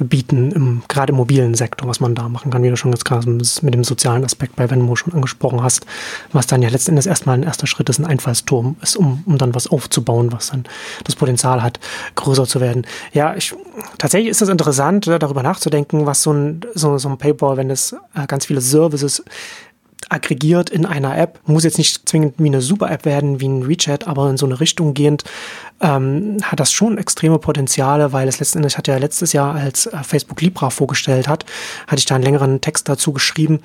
[0.00, 3.04] bieten, im, gerade im mobilen Sektor, was man da machen kann, wie du schon jetzt
[3.04, 5.86] gerade mit dem sozialen Aspekt bei Venmo schon angesprochen hast,
[6.32, 9.54] was dann ja letztendlich erstmal ein erster Schritt ist, ein Einfallsturm ist, um, um dann
[9.54, 10.64] was aufzubauen, was dann
[11.04, 11.78] das Potenzial hat,
[12.16, 12.84] größer zu werden.
[13.12, 13.54] Ja, ich,
[13.98, 17.94] tatsächlich ist es interessant, darüber nachzudenken, was so ein, so, so ein Paypal, wenn es
[18.14, 19.22] äh, ganz viele Services
[20.12, 21.40] aggregiert in einer App.
[21.46, 24.60] Muss jetzt nicht zwingend wie eine Super-App werden, wie ein WeChat, aber in so eine
[24.60, 25.24] Richtung gehend
[25.80, 29.86] ähm, hat das schon extreme Potenziale, weil es letzten Endes hat ja letztes Jahr, als
[29.86, 31.44] äh, Facebook Libra vorgestellt hat,
[31.86, 33.60] hatte ich da einen längeren Text dazu geschrieben,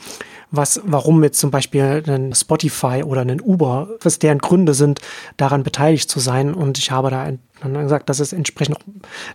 [0.50, 5.02] was, warum jetzt zum Beispiel ein Spotify oder ein Uber, was deren Gründe sind,
[5.36, 6.54] daran beteiligt zu sein.
[6.54, 7.32] Und ich habe da
[7.62, 8.78] dann gesagt, dass es entsprechend,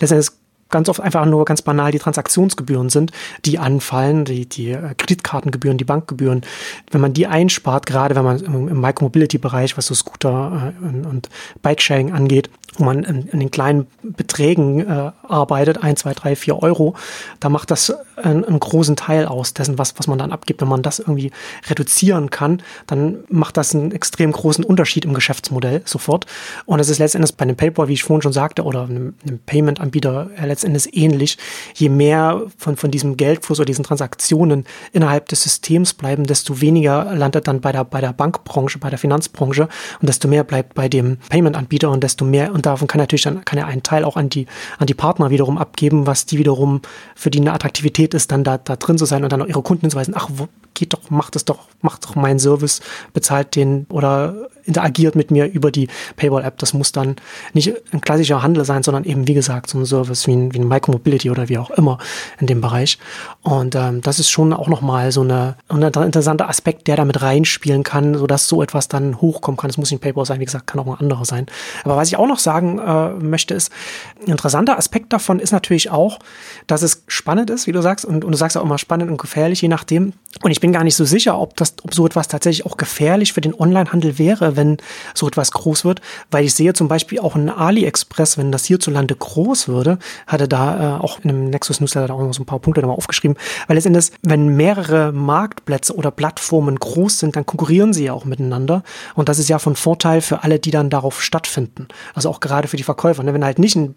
[0.00, 0.30] letztendlich
[0.72, 3.12] ganz oft einfach nur ganz banal die Transaktionsgebühren sind,
[3.44, 6.42] die anfallen, die, die äh, Kreditkartengebühren, die Bankgebühren.
[6.90, 11.28] Wenn man die einspart, gerade wenn man im Micromobility-Bereich, was so Scooter äh, und, und
[11.62, 16.62] Bikesharing angeht, wo man in, in den kleinen Beträgen äh, arbeitet, ein, zwei, drei, vier
[16.62, 16.94] Euro,
[17.40, 20.60] da macht das einen, einen großen Teil aus dessen, was, was man dann abgibt.
[20.60, 21.32] Wenn man das irgendwie
[21.68, 26.26] reduzieren kann, dann macht das einen extrem großen Unterschied im Geschäftsmodell sofort.
[26.64, 29.38] Und es ist letztendlich bei einem PayPal, wie ich vorhin schon sagte, oder einem, einem
[29.44, 31.38] Payment-Anbieter äh, letztendlich ähnlich.
[31.74, 37.14] Je mehr von, von diesem Geldfluss oder diesen Transaktionen innerhalb des Systems bleiben, desto weniger
[37.14, 39.68] landet dann bei der, bei der Bankbranche, bei der Finanzbranche
[40.00, 43.44] und desto mehr bleibt bei dem Payment-Anbieter und desto mehr und davon kann natürlich dann
[43.44, 44.46] kann er einen Teil auch an die
[44.78, 46.80] an die Partner wiederum abgeben, was die wiederum
[47.16, 49.62] für die eine Attraktivität ist, dann da, da drin zu sein und dann auch ihre
[49.62, 50.46] Kunden hinzuweisen, ach, wo,
[50.82, 52.80] geht doch, macht es doch, macht doch meinen Service,
[53.12, 56.58] bezahlt den oder interagiert mit mir über die Paywall-App.
[56.58, 57.16] Das muss dann
[57.52, 60.58] nicht ein klassischer Handel sein, sondern eben, wie gesagt, so ein Service wie ein, wie
[60.58, 61.98] ein Micromobility oder wie auch immer
[62.40, 62.98] in dem Bereich.
[63.42, 67.82] Und ähm, das ist schon auch nochmal so eine, ein interessanter Aspekt, der damit reinspielen
[67.82, 69.70] kann, sodass so etwas dann hochkommen kann.
[69.70, 71.46] Es muss nicht ein Paywall sein, wie gesagt, kann auch ein anderer sein.
[71.84, 73.72] Aber was ich auch noch sagen äh, möchte, ist,
[74.20, 76.18] ein interessanter Aspekt davon ist natürlich auch,
[76.66, 79.18] dass es spannend ist, wie du sagst, und, und du sagst auch immer spannend und
[79.18, 80.12] gefährlich, je nachdem.
[80.42, 83.32] Und ich bin gar nicht so sicher, ob das, ob so etwas tatsächlich auch gefährlich
[83.32, 84.78] für den Onlinehandel wäre, wenn
[85.14, 86.00] so etwas groß wird,
[86.30, 90.98] weil ich sehe zum Beispiel auch ein AliExpress, wenn das hierzulande groß würde, hatte da
[90.98, 93.76] äh, auch in einem Nexus Newsletter auch noch so ein paar Punkte nochmal aufgeschrieben, weil
[93.76, 98.82] letztendlich, wenn mehrere Marktplätze oder Plattformen groß sind, dann konkurrieren sie ja auch miteinander
[99.14, 101.88] und das ist ja von Vorteil für alle, die dann darauf stattfinden.
[102.14, 103.22] Also auch gerade für die Verkäufer.
[103.22, 103.34] Ne?
[103.34, 103.94] Wenn halt nicht ein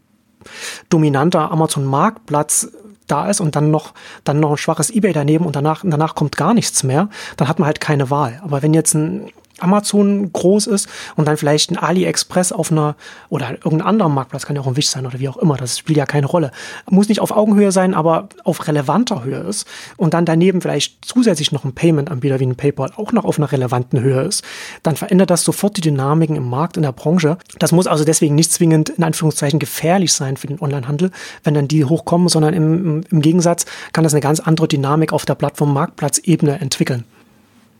[0.89, 2.69] dominanter Amazon-Marktplatz
[3.07, 3.93] da ist und dann noch,
[4.23, 7.59] dann noch ein schwaches Ebay daneben und danach, danach kommt gar nichts mehr, dann hat
[7.59, 8.39] man halt keine Wahl.
[8.43, 12.95] Aber wenn jetzt ein Amazon groß ist und dann vielleicht ein AliExpress auf einer
[13.29, 15.77] oder irgendein anderer Marktplatz, kann ja auch ein Wish sein oder wie auch immer, das
[15.77, 16.51] spielt ja keine Rolle.
[16.89, 21.51] Muss nicht auf Augenhöhe sein, aber auf relevanter Höhe ist und dann daneben vielleicht zusätzlich
[21.51, 24.43] noch ein Payment-Anbieter wie ein PayPal auch noch auf einer relevanten Höhe ist,
[24.83, 27.37] dann verändert das sofort die Dynamiken im Markt, in der Branche.
[27.59, 31.11] Das muss also deswegen nicht zwingend in Anführungszeichen gefährlich sein für den Onlinehandel,
[31.43, 35.25] wenn dann die hochkommen, sondern im, im Gegensatz kann das eine ganz andere Dynamik auf
[35.25, 37.05] der Plattform-Marktplatzebene entwickeln.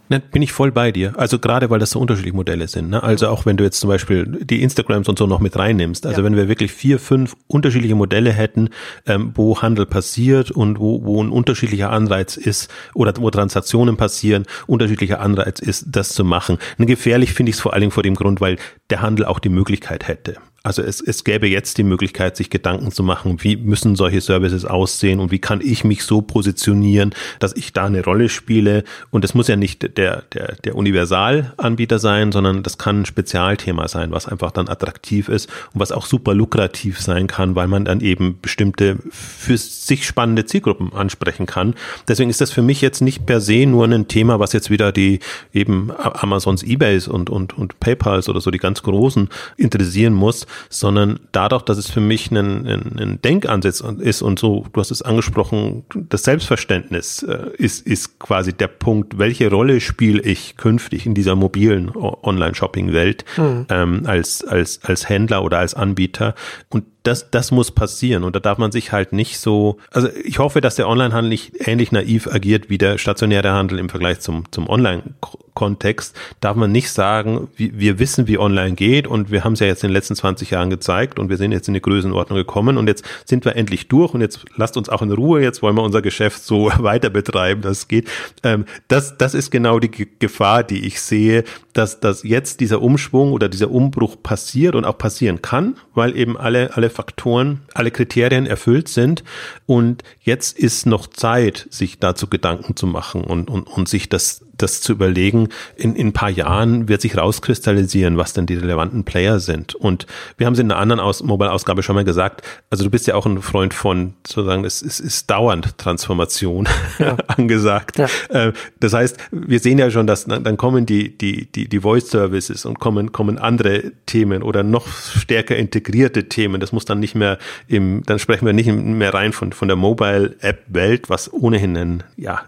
[0.08, 1.14] Ne, bin ich voll bei dir.
[1.18, 2.92] Also gerade weil das so unterschiedliche Modelle sind.
[2.92, 3.02] Ne?
[3.02, 6.06] Also auch wenn du jetzt zum Beispiel die Instagrams und so noch mit reinnimmst.
[6.06, 6.26] Also ja.
[6.26, 8.70] wenn wir wirklich vier, fünf unterschiedliche Modelle hätten,
[9.08, 14.46] ähm, wo Handel passiert und wo, wo ein unterschiedlicher Anreiz ist oder wo Transaktionen passieren,
[14.68, 16.60] unterschiedlicher Anreiz ist, das zu machen.
[16.78, 18.58] Und gefährlich finde ich es vor allen Dingen vor dem Grund, weil
[18.92, 20.36] der Handel auch die Möglichkeit hätte.
[20.66, 24.66] Also es, es gäbe jetzt die Möglichkeit, sich Gedanken zu machen, wie müssen solche Services
[24.66, 28.84] aussehen und wie kann ich mich so positionieren, dass ich da eine Rolle spiele.
[29.12, 33.88] Und es muss ja nicht der, der, der Universalanbieter sein, sondern das kann ein Spezialthema
[33.88, 37.86] sein, was einfach dann attraktiv ist und was auch super lukrativ sein kann, weil man
[37.86, 41.76] dann eben bestimmte für sich spannende Zielgruppen ansprechen kann.
[42.08, 44.92] Deswegen ist das für mich jetzt nicht per se nur ein Thema, was jetzt wieder
[44.92, 45.20] die
[45.54, 51.20] eben Amazons, Ebays und, und, und PayPals oder so die ganz großen interessieren muss, sondern
[51.32, 55.02] dadurch, dass es für mich ein, ein, ein Denkansatz ist und so, du hast es
[55.02, 61.14] angesprochen, das Selbstverständnis äh, ist, ist quasi der Punkt, welche Rolle spiele ich künftig in
[61.14, 63.66] dieser mobilen Online-Shopping-Welt mhm.
[63.70, 66.36] ähm, als, als, als Händler oder als Anbieter
[66.70, 70.40] und das, das muss passieren und da darf man sich halt nicht so, also ich
[70.40, 74.52] hoffe, dass der Onlinehandel nicht ähnlich naiv agiert wie der stationäre Handel im Vergleich zum,
[74.52, 79.60] zum Online-Kontext, darf man nicht sagen, wir wissen, wie online geht und wir haben es
[79.60, 82.38] ja jetzt in den letzten 20 Jahren gezeigt und wir sind jetzt in eine Größenordnung
[82.38, 85.62] gekommen und jetzt sind wir endlich durch und jetzt lasst uns auch in Ruhe, jetzt
[85.62, 88.10] wollen wir unser Geschäft so weiter betreiben, dass es geht.
[88.44, 91.44] Ähm, das, das ist genau die Gefahr, die ich sehe,
[91.74, 96.38] dass, dass jetzt dieser Umschwung oder dieser Umbruch passiert und auch passieren kann, weil eben
[96.38, 99.24] alle, alle Faktoren, alle Kriterien erfüllt sind.
[99.66, 104.45] Und jetzt ist noch Zeit, sich dazu Gedanken zu machen und, und, und sich das
[104.58, 109.04] das zu überlegen, in, in ein paar Jahren wird sich rauskristallisieren, was denn die relevanten
[109.04, 109.76] Player sind.
[109.76, 110.06] Und
[110.38, 113.16] wir haben es in einer anderen Aus Mobile-Ausgabe schon mal gesagt, also du bist ja
[113.16, 116.68] auch ein Freund von sozusagen, es, es ist dauernd Transformation
[117.00, 117.18] ja.
[117.28, 117.98] angesagt.
[117.98, 118.08] Ja.
[118.30, 122.66] Äh, das heißt, wir sehen ja schon, dass dann kommen die, die, die, die Voice-Services
[122.66, 126.60] und kommen, kommen andere Themen oder noch stärker integrierte Themen.
[126.60, 127.38] Das muss dann nicht mehr
[127.68, 132.44] im, dann sprechen wir nicht mehr rein von, von der Mobile-App-Welt, was ohnehin ein, ja,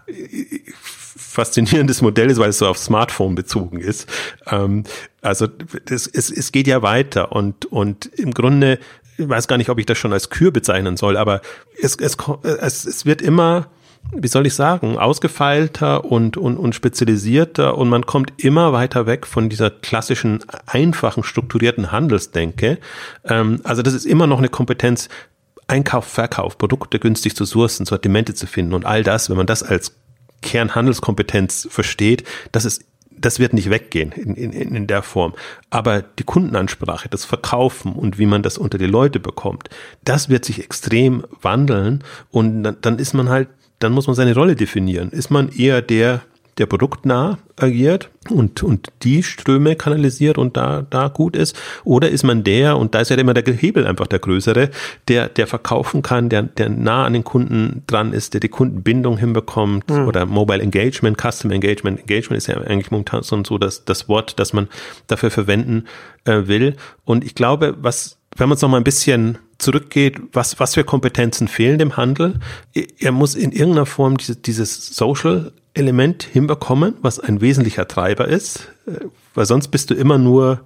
[1.38, 4.08] faszinierendes Modell ist, weil es so auf Smartphone bezogen ist.
[4.50, 4.82] Ähm,
[5.22, 8.80] also das, es, es geht ja weiter und, und im Grunde,
[9.16, 11.40] ich weiß gar nicht, ob ich das schon als Kür bezeichnen soll, aber
[11.80, 13.68] es, es, es, es wird immer
[14.12, 19.26] wie soll ich sagen, ausgefeilter und, und, und spezialisierter und man kommt immer weiter weg
[19.26, 22.78] von dieser klassischen, einfachen, strukturierten Handelsdenke.
[23.24, 25.08] Ähm, also das ist immer noch eine Kompetenz,
[25.66, 29.62] Einkauf, Verkauf, Produkte günstig zu sourcen, Sortimente zu finden und all das, wenn man das
[29.62, 29.94] als
[30.42, 32.84] Kernhandelskompetenz versteht, das ist
[33.20, 35.34] das wird nicht weggehen in, in, in der Form.
[35.70, 39.70] Aber die Kundenansprache, das Verkaufen und wie man das unter die Leute bekommt,
[40.04, 43.48] das wird sich extrem wandeln und dann, dann ist man halt
[43.80, 45.10] dann muss man seine Rolle definieren.
[45.10, 46.22] Ist man eher der,
[46.58, 51.56] der produktnah agiert und, und die Ströme kanalisiert und da, da gut ist?
[51.84, 54.70] Oder ist man der, und da ist ja immer der Hebel einfach der größere,
[55.08, 59.18] der, der verkaufen kann, der, der nah an den Kunden dran ist, der die Kundenbindung
[59.18, 60.06] hinbekommt mhm.
[60.06, 62.00] oder Mobile Engagement, Custom Engagement.
[62.00, 64.68] Engagement ist ja eigentlich momentan so das, das Wort, das man
[65.06, 65.84] dafür verwenden
[66.24, 66.76] äh, will.
[67.04, 70.84] Und ich glaube, was wenn man es noch mal ein bisschen zurückgeht, was, was für
[70.84, 72.38] Kompetenzen fehlen dem Handel?
[72.98, 78.68] Er muss in irgendeiner Form diese, dieses Social Element hinbekommen, was ein wesentlicher Treiber ist,
[78.86, 80.60] äh, weil sonst bist du immer nur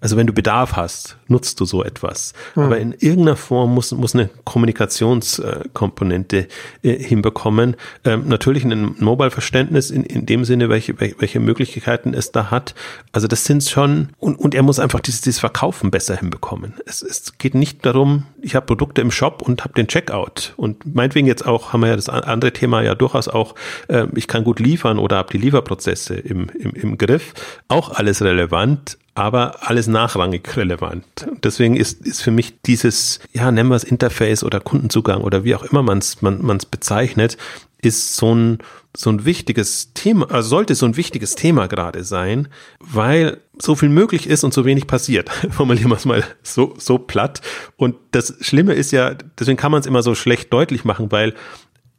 [0.00, 2.34] also wenn du Bedarf hast, nutzt du so etwas.
[2.54, 2.62] Mhm.
[2.62, 6.48] Aber in irgendeiner Form muss, muss eine Kommunikationskomponente
[6.82, 7.76] äh, hinbekommen.
[8.04, 12.74] Ähm, natürlich ein Mobile-Verständnis in, in dem Sinne, welche, welche Möglichkeiten es da hat.
[13.12, 16.74] Also das sind schon, und, und er muss einfach dieses, dieses Verkaufen besser hinbekommen.
[16.84, 20.52] Es, es geht nicht darum, ich habe Produkte im Shop und habe den Checkout.
[20.56, 23.54] Und meinetwegen jetzt auch, haben wir ja das andere Thema ja durchaus auch,
[23.88, 27.32] äh, ich kann gut liefern oder habe die Lieferprozesse im, im, im Griff.
[27.68, 31.04] Auch alles relevant aber alles nachrangig relevant.
[31.42, 35.54] Deswegen ist, ist für mich dieses, ja, nennen wir es Interface oder Kundenzugang oder wie
[35.54, 37.38] auch immer man es man, man's bezeichnet,
[37.80, 38.58] ist so ein,
[38.94, 42.48] so ein wichtiges Thema, also sollte so ein wichtiges Thema gerade sein,
[42.78, 45.30] weil so viel möglich ist und so wenig passiert.
[45.50, 47.40] Formulieren wir es mal so, so platt.
[47.76, 51.34] Und das Schlimme ist ja, deswegen kann man es immer so schlecht deutlich machen, weil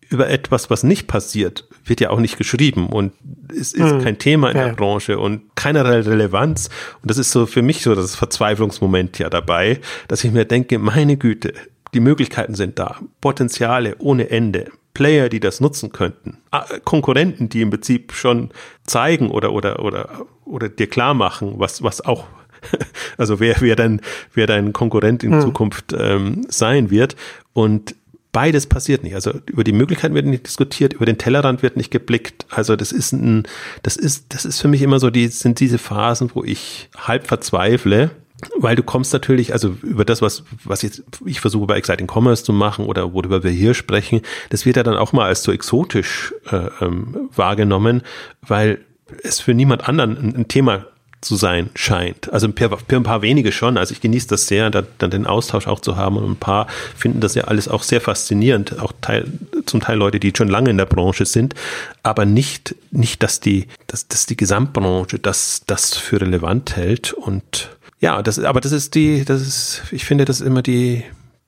[0.10, 3.14] über etwas, was nicht passiert, wird ja auch nicht geschrieben und
[3.50, 4.04] es ist hm.
[4.04, 4.66] kein Thema in ja.
[4.66, 6.70] der Branche und keinerlei Relevanz.
[7.02, 10.80] Und das ist so für mich so das Verzweiflungsmoment ja dabei, dass ich mir denke,
[10.80, 11.54] meine Güte,
[11.94, 14.72] die Möglichkeiten sind da, Potenziale ohne Ende.
[14.94, 18.50] Player, die das nutzen könnten, ah, Konkurrenten, die im Prinzip schon
[18.84, 22.26] zeigen oder oder oder oder dir klar machen, was was auch
[23.18, 24.02] also wer wer dein
[24.34, 25.42] wer dein Konkurrent in hm.
[25.42, 27.16] Zukunft ähm, sein wird
[27.54, 27.96] und
[28.38, 29.16] beides passiert nicht.
[29.16, 32.46] Also über die Möglichkeiten wird nicht diskutiert, über den Tellerrand wird nicht geblickt.
[32.52, 33.48] Also das ist ein,
[33.82, 37.26] das ist, das ist für mich immer so, die sind diese Phasen, wo ich halb
[37.26, 38.12] verzweifle,
[38.56, 42.44] weil du kommst natürlich, also über das, was, was jetzt ich versuche bei Exciting Commerce
[42.44, 44.22] zu machen oder worüber wir hier sprechen,
[44.52, 48.04] das wird ja dann auch mal als so exotisch äh, ähm, wahrgenommen,
[48.44, 48.86] weil
[49.24, 50.86] es für niemand anderen ein, ein Thema
[51.22, 52.32] zu sein scheint.
[52.32, 53.78] Also ein paar wenige schon.
[53.78, 56.18] Also ich genieße das sehr, dann, dann den Austausch auch zu haben.
[56.18, 58.80] Und ein paar finden das ja alles auch sehr faszinierend.
[58.80, 59.26] Auch Teil,
[59.66, 61.56] zum Teil Leute, die schon lange in der Branche sind.
[62.04, 67.14] Aber nicht, nicht, dass die, dass, dass die Gesamtbranche das, das für relevant hält.
[67.14, 71.04] Und ja, das, aber das ist die, das ist, ich finde, das ist immer die,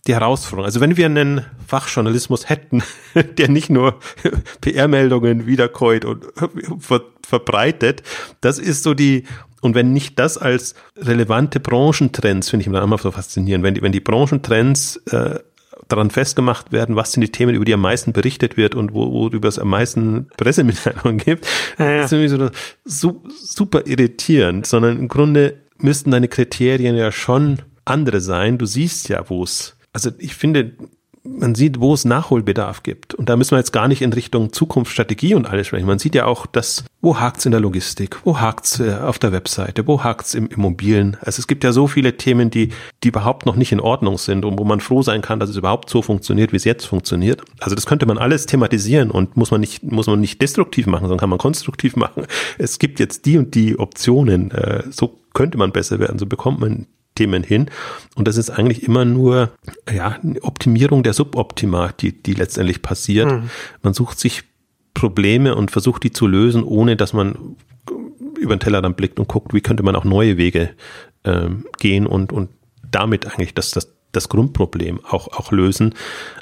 [0.07, 0.65] die Herausforderung.
[0.65, 2.81] Also wenn wir einen Fachjournalismus hätten,
[3.37, 3.99] der nicht nur
[4.61, 6.25] PR-Meldungen wiederkäut und
[6.79, 8.01] ver verbreitet,
[8.41, 9.23] das ist so die,
[9.61, 13.91] und wenn nicht das als relevante Branchentrends, finde ich immer so faszinierend, wenn die, wenn
[13.91, 15.39] die Branchentrends äh,
[15.87, 19.11] daran festgemacht werden, was sind die Themen, über die am meisten berichtet wird und wo,
[19.11, 21.47] worüber es am meisten Pressemitteilungen gibt,
[21.77, 22.03] ja, ja.
[22.03, 22.51] ist irgendwie
[22.85, 28.57] so super irritierend, sondern im Grunde müssten deine Kriterien ja schon andere sein.
[28.57, 30.73] Du siehst ja, wo es also ich finde,
[31.37, 33.13] man sieht, wo es Nachholbedarf gibt.
[33.13, 35.85] Und da müssen wir jetzt gar nicht in Richtung Zukunftsstrategie und alles sprechen.
[35.85, 39.31] Man sieht ja auch, dass, wo hakt's in der Logistik, wo hakt's äh, auf der
[39.31, 41.17] Webseite, wo hakt's im Immobilien.
[41.21, 42.69] Also es gibt ja so viele Themen, die,
[43.03, 45.57] die überhaupt noch nicht in Ordnung sind und wo man froh sein kann, dass es
[45.57, 47.41] überhaupt so funktioniert, wie es jetzt funktioniert.
[47.59, 51.03] Also das könnte man alles thematisieren und muss man nicht, muss man nicht destruktiv machen,
[51.03, 52.25] sondern kann man konstruktiv machen.
[52.57, 54.51] Es gibt jetzt die und die Optionen.
[54.51, 56.19] Äh, so könnte man besser werden.
[56.19, 56.87] So bekommt man
[57.19, 57.69] Themen hin.
[58.15, 59.51] Und das ist eigentlich immer nur
[59.93, 63.29] ja, eine Optimierung der Suboptima, die, die letztendlich passiert.
[63.29, 63.49] Mhm.
[63.83, 64.43] Man sucht sich
[64.93, 67.57] Probleme und versucht die zu lösen, ohne dass man
[68.39, 70.69] über den Teller dann blickt und guckt, wie könnte man auch neue Wege
[71.25, 72.49] ähm, gehen und, und
[72.89, 75.93] damit eigentlich das, das, das Grundproblem auch, auch lösen.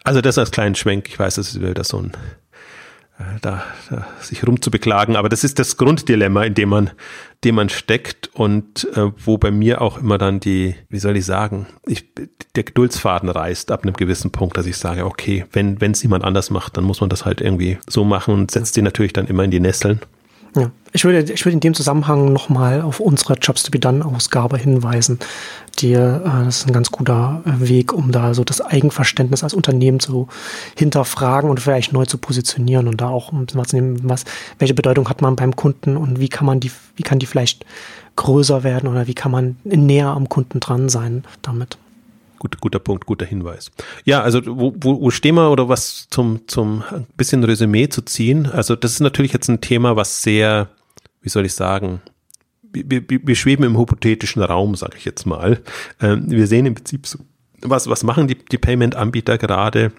[0.04, 1.08] Also das als kleinen Schwenk.
[1.10, 2.12] Ich weiß, das ist wieder so ein
[3.20, 5.16] äh, da, da sich rumzubeklagen.
[5.16, 6.92] Aber das ist das Grunddilemma, in dem man,
[7.44, 11.26] dem man steckt und äh, wo bei mir auch immer dann die, wie soll ich
[11.26, 12.06] sagen, ich,
[12.56, 16.50] der Geduldsfaden reißt ab einem gewissen Punkt, dass ich sage, okay, wenn es jemand anders
[16.50, 19.44] macht, dann muss man das halt irgendwie so machen und setzt die natürlich dann immer
[19.44, 20.02] in die Nesseln.
[20.58, 24.04] Ja, ich würde, ich würde in dem Zusammenhang nochmal auf unsere Jobs to be done
[24.04, 25.20] Ausgabe hinweisen.
[25.80, 29.54] Die, äh, das ist ein ganz guter äh, Weg, um da so das Eigenverständnis als
[29.54, 30.28] Unternehmen zu
[30.76, 34.26] hinterfragen und vielleicht neu zu positionieren und da auch um was, was,
[34.58, 37.64] welche Bedeutung hat man beim Kunden und wie kann man die, wie kann die vielleicht
[38.16, 41.78] größer werden oder wie kann man näher am Kunden dran sein damit.
[42.40, 43.72] Gut, guter Punkt, guter Hinweis.
[44.06, 46.84] Ja, also wo, wo, wo stehen wir oder was zum, zum
[47.16, 48.46] bisschen Resümee zu ziehen?
[48.46, 50.70] Also das ist natürlich jetzt ein Thema, was sehr,
[51.22, 52.02] wie soll ich sagen,
[52.72, 55.62] wir, wir, wir schweben im hypothetischen Raum, sage ich jetzt mal.
[56.02, 57.20] Ähm, wir sehen im Prinzip, so,
[57.62, 59.92] was, was machen die, die Payment-Anbieter gerade?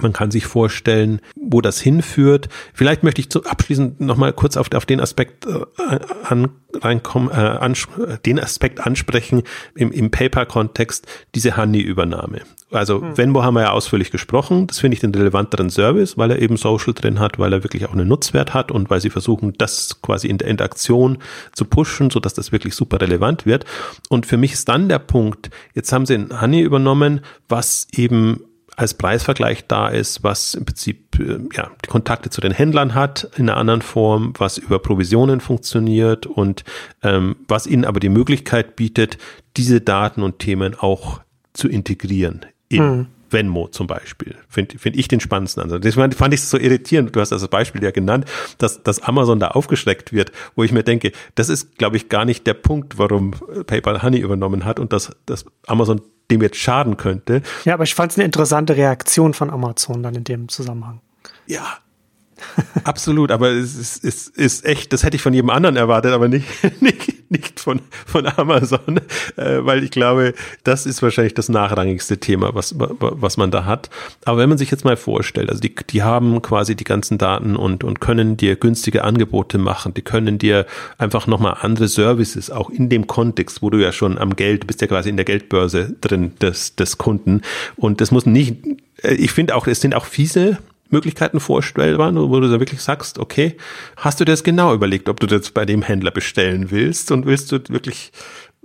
[0.00, 2.48] Man kann sich vorstellen, wo das hinführt.
[2.72, 7.34] Vielleicht möchte ich zu abschließend nochmal kurz auf, auf den Aspekt äh, an, reinkommen, äh,
[7.34, 7.86] ans,
[8.26, 9.42] den Aspekt ansprechen
[9.76, 12.40] im, im Paper-Kontext, diese Honey-Übernahme.
[12.72, 13.16] Also hm.
[13.16, 14.66] Venmo haben wir ja ausführlich gesprochen.
[14.66, 17.86] Das finde ich den relevanteren Service, weil er eben Social drin hat, weil er wirklich
[17.86, 21.18] auch einen Nutzwert hat und weil sie versuchen, das quasi in der Interaktion
[21.52, 23.64] zu pushen, so dass das wirklich super relevant wird.
[24.08, 28.40] Und für mich ist dann der Punkt, jetzt haben sie ein Honey übernommen, was eben
[28.76, 33.28] als Preisvergleich da ist, was im Prinzip äh, ja, die Kontakte zu den Händlern hat
[33.36, 36.64] in einer anderen Form, was über Provisionen funktioniert und
[37.02, 39.18] ähm, was ihnen aber die Möglichkeit bietet,
[39.56, 41.20] diese Daten und Themen auch
[41.52, 43.06] zu integrieren in hm.
[43.30, 44.36] Venmo zum Beispiel.
[44.48, 45.82] Finde find ich den spannendsten Ansatz.
[45.82, 47.14] Das fand ich so irritierend.
[47.14, 48.26] Du hast das Beispiel ja genannt,
[48.58, 52.24] dass, dass Amazon da aufgeschreckt wird, wo ich mir denke, das ist, glaube ich, gar
[52.24, 53.32] nicht der Punkt, warum
[53.66, 56.00] PayPal Honey übernommen hat und dass, dass Amazon
[56.30, 57.42] dem jetzt schaden könnte.
[57.64, 61.00] Ja, aber ich fand es eine interessante Reaktion von Amazon dann in dem Zusammenhang.
[61.46, 61.78] Ja,
[62.84, 66.28] Absolut, aber es ist, es ist echt, das hätte ich von jedem anderen erwartet, aber
[66.28, 66.46] nicht,
[66.80, 69.00] nicht, nicht von, von Amazon,
[69.36, 73.90] äh, weil ich glaube, das ist wahrscheinlich das nachrangigste Thema, was, was man da hat.
[74.24, 77.56] Aber wenn man sich jetzt mal vorstellt, also die, die haben quasi die ganzen Daten
[77.56, 80.66] und, und können dir günstige Angebote machen, die können dir
[80.98, 84.80] einfach nochmal andere Services, auch in dem Kontext, wo du ja schon am Geld, bist
[84.80, 87.42] ja quasi in der Geldbörse drin des, des Kunden.
[87.76, 88.56] Und das muss nicht,
[89.02, 90.58] äh, ich finde auch, es sind auch fiese
[90.90, 93.56] Möglichkeiten vorstellbar, wo du da wirklich sagst, okay,
[93.96, 97.10] hast du dir das genau überlegt, ob du das bei dem Händler bestellen willst?
[97.10, 98.12] Und willst du wirklich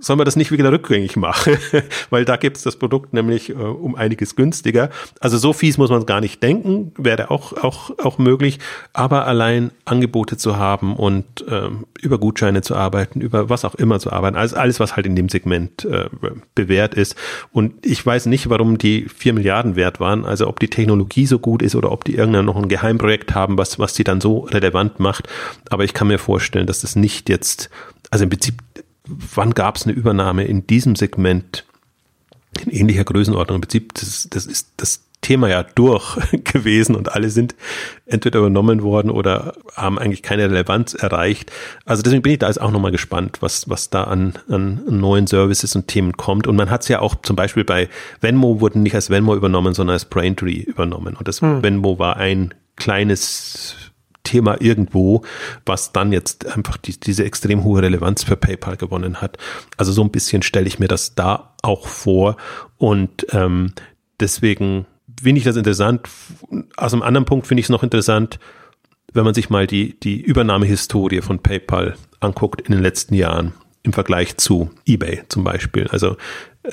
[0.00, 1.56] soll man das nicht wieder rückgängig machen,
[2.10, 4.90] weil da gibt's das Produkt nämlich äh, um einiges günstiger.
[5.20, 8.58] Also so fies muss man gar nicht denken, wäre auch, auch, auch möglich,
[8.92, 14.00] aber allein Angebote zu haben und ähm, über Gutscheine zu arbeiten, über was auch immer
[14.00, 16.08] zu arbeiten, also alles, was halt in dem Segment äh,
[16.54, 17.16] bewährt ist.
[17.52, 21.38] Und ich weiß nicht, warum die vier Milliarden wert waren, also ob die Technologie so
[21.38, 24.40] gut ist oder ob die irgendein noch ein Geheimprojekt haben, was, was die dann so
[24.40, 25.28] relevant macht.
[25.68, 27.68] Aber ich kann mir vorstellen, dass das nicht jetzt,
[28.10, 28.54] also im Prinzip
[29.34, 31.64] wann gab es eine Übernahme in diesem Segment
[32.64, 33.56] in ähnlicher Größenordnung?
[33.56, 37.54] Im Prinzip, das, das ist das Thema ja durch gewesen und alle sind
[38.06, 41.52] entweder übernommen worden oder haben eigentlich keine Relevanz erreicht.
[41.84, 45.26] Also deswegen bin ich da jetzt auch nochmal gespannt, was, was da an, an neuen
[45.26, 46.46] Services und Themen kommt.
[46.46, 47.88] Und man hat es ja auch zum Beispiel bei
[48.20, 51.16] Venmo wurden nicht als Venmo übernommen, sondern als Braintree übernommen.
[51.16, 51.62] Und das hm.
[51.62, 53.76] Venmo war ein kleines
[54.30, 55.22] Thema irgendwo,
[55.66, 59.38] was dann jetzt einfach die, diese extrem hohe Relevanz für PayPal gewonnen hat.
[59.76, 62.36] Also so ein bisschen stelle ich mir das da auch vor
[62.78, 63.72] und ähm,
[64.20, 64.86] deswegen
[65.20, 66.08] finde ich das interessant.
[66.76, 68.38] Aus einem anderen Punkt finde ich es noch interessant,
[69.12, 73.52] wenn man sich mal die, die Übernahmehistorie von PayPal anguckt in den letzten Jahren
[73.82, 75.88] im Vergleich zu eBay zum Beispiel.
[75.88, 76.16] Also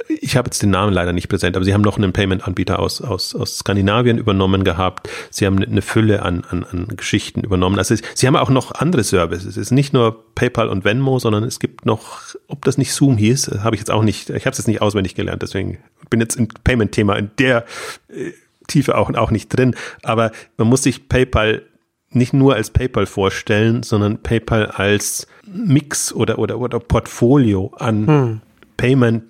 [0.10, 3.02] ich habe jetzt den Namen leider nicht präsent, aber sie haben noch einen Payment-Anbieter aus,
[3.02, 5.10] aus, aus Skandinavien übernommen gehabt.
[5.30, 7.78] Sie haben eine Fülle an, an, an Geschichten übernommen.
[7.78, 9.46] Also sie haben auch noch andere Services.
[9.46, 13.18] Es ist nicht nur PayPal und Venmo, sondern es gibt noch, ob das nicht Zoom
[13.18, 15.78] hieß, habe ich jetzt auch nicht, ich habe es jetzt nicht auswendig gelernt, deswegen
[16.10, 17.66] bin jetzt im Payment-Thema in der
[18.10, 18.32] äh,
[18.68, 19.74] Tiefe auch, auch nicht drin.
[20.04, 21.64] Aber man muss sich PayPal
[22.10, 28.42] nicht nur als PayPal vorstellen, sondern PayPal als Mix oder, oder, oder Portfolio an hm.
[28.76, 29.24] Payment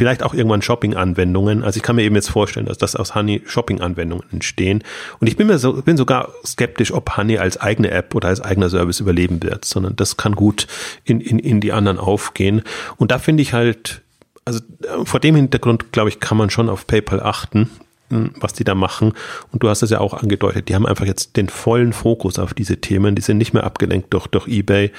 [0.00, 1.62] vielleicht auch irgendwann Shopping-Anwendungen.
[1.62, 4.82] Also ich kann mir eben jetzt vorstellen, dass das aus Honey Shopping-Anwendungen entstehen.
[5.18, 8.40] Und ich bin mir so, bin sogar skeptisch, ob Honey als eigene App oder als
[8.40, 10.68] eigener Service überleben wird, sondern das kann gut
[11.04, 12.62] in, in, in die anderen aufgehen.
[12.96, 14.00] Und da finde ich halt,
[14.46, 14.60] also
[15.04, 17.68] vor dem Hintergrund, glaube ich, kann man schon auf PayPal achten
[18.10, 19.12] was die da machen.
[19.52, 22.54] Und du hast es ja auch angedeutet, die haben einfach jetzt den vollen Fokus auf
[22.54, 23.14] diese Themen.
[23.14, 24.90] Die sind nicht mehr abgelenkt durch, durch eBay.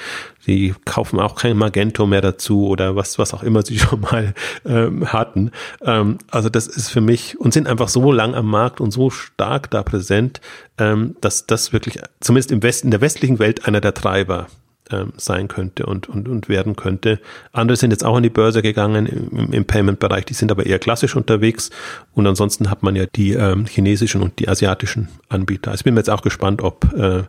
[0.46, 4.34] Die kaufen auch kein Magento mehr dazu oder was, was auch immer sie schon mal
[4.64, 5.50] ähm, hatten.
[5.84, 9.10] Ähm, also das ist für mich und sind einfach so lang am Markt und so
[9.10, 10.40] stark da präsent,
[10.78, 14.48] ähm, dass das wirklich zumindest im Westen, in der westlichen Welt einer der Treiber
[14.92, 17.20] ähm, sein könnte und, und, und werden könnte.
[17.52, 20.78] Andere sind jetzt auch an die Börse gegangen im, im Payment-Bereich, die sind aber eher
[20.78, 21.70] klassisch unterwegs
[22.14, 25.70] und ansonsten hat man ja die ähm, chinesischen und die asiatischen Anbieter.
[25.70, 27.22] Also ich bin mir jetzt auch gespannt, ob äh,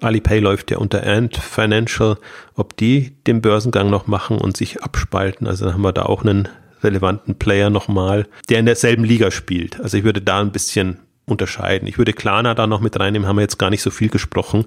[0.00, 2.16] Alipay läuft ja unter Ant Financial,
[2.54, 5.46] ob die den Börsengang noch machen und sich abspalten.
[5.46, 6.48] Also dann haben wir da auch einen
[6.82, 9.80] relevanten Player nochmal, der in derselben Liga spielt.
[9.80, 10.98] Also ich würde da ein bisschen
[11.28, 11.86] unterscheiden.
[11.88, 14.64] Ich würde Klarna da noch mit reinnehmen, haben wir jetzt gar nicht so viel gesprochen.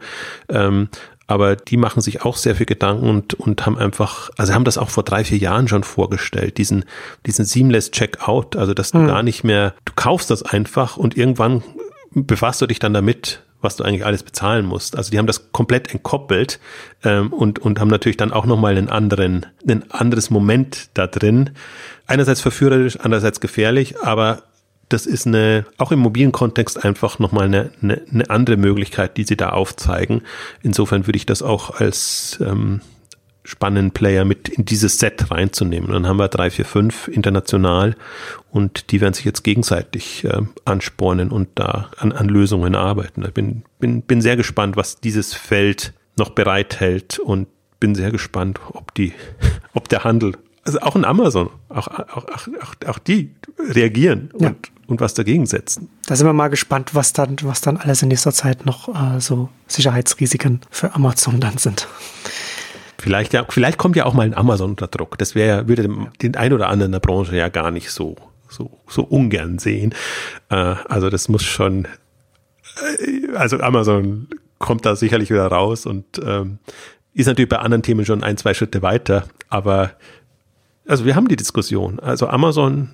[0.48, 0.90] Ähm,
[1.32, 4.78] aber die machen sich auch sehr viel Gedanken und, und haben einfach, also haben das
[4.78, 6.84] auch vor drei, vier Jahren schon vorgestellt, diesen,
[7.26, 9.08] diesen Seamless Checkout, also dass du mhm.
[9.08, 11.64] gar nicht mehr, du kaufst das einfach und irgendwann
[12.12, 14.98] befasst du dich dann damit, was du eigentlich alles bezahlen musst.
[14.98, 16.60] Also die haben das komplett entkoppelt
[17.04, 21.52] ähm, und, und haben natürlich dann auch nochmal einen anderen, ein anderes Moment da drin.
[22.08, 24.44] Einerseits verführerisch, andererseits gefährlich, aber
[24.94, 29.24] das ist eine, auch im mobilen Kontext einfach nochmal eine, eine, eine andere Möglichkeit, die
[29.24, 30.22] sie da aufzeigen.
[30.62, 32.82] Insofern würde ich das auch als ähm,
[33.44, 35.92] spannenden Player mit in dieses Set reinzunehmen.
[35.92, 37.96] Dann haben wir drei, vier, fünf international
[38.52, 43.24] und die werden sich jetzt gegenseitig äh, anspornen und da an, an Lösungen arbeiten.
[43.26, 47.48] Ich bin, bin, bin sehr gespannt, was dieses Feld noch bereithält und
[47.80, 49.14] bin sehr gespannt, ob die,
[49.74, 50.34] ob der Handel
[50.64, 54.50] also auch in Amazon, auch, auch, auch, auch die reagieren ja.
[54.50, 55.90] und was dagegen setzen.
[56.06, 59.20] Da sind wir mal gespannt, was dann, was dann alles in nächster Zeit noch äh,
[59.20, 61.88] so Sicherheitsrisiken für Amazon dann sind.
[62.98, 65.18] Vielleicht, ja, vielleicht kommt ja auch mal ein Amazon unter Druck.
[65.18, 65.90] Das wäre, würde
[66.22, 68.16] den ein oder anderen in der Branche ja gar nicht so,
[68.50, 69.96] so, so ungern sehen.
[70.50, 71.86] Äh, also das muss schon,
[73.00, 74.28] äh, also Amazon
[74.60, 76.60] kommt da sicherlich wieder raus und ähm,
[77.14, 79.92] ist natürlich bei anderen Themen schon ein, zwei Schritte weiter, aber
[80.88, 82.00] also wir haben die Diskussion.
[82.00, 82.90] Also Amazon,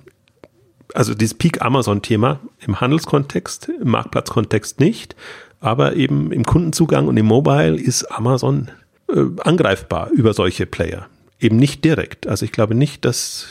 [0.94, 5.16] also dieses Peak Amazon-Thema im Handelskontext, im Marktplatzkontext nicht,
[5.60, 8.70] aber eben im Kundenzugang und im Mobile ist Amazon
[9.08, 11.06] äh, angreifbar über solche Player.
[11.40, 12.26] Eben nicht direkt.
[12.26, 13.46] Also ich glaube nicht, dass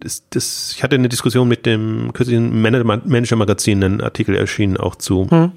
[0.00, 4.94] das, das, ich hatte eine Diskussion mit dem kürzlichen Manager Magazin, einen Artikel erschienen auch
[4.94, 5.52] zu, hm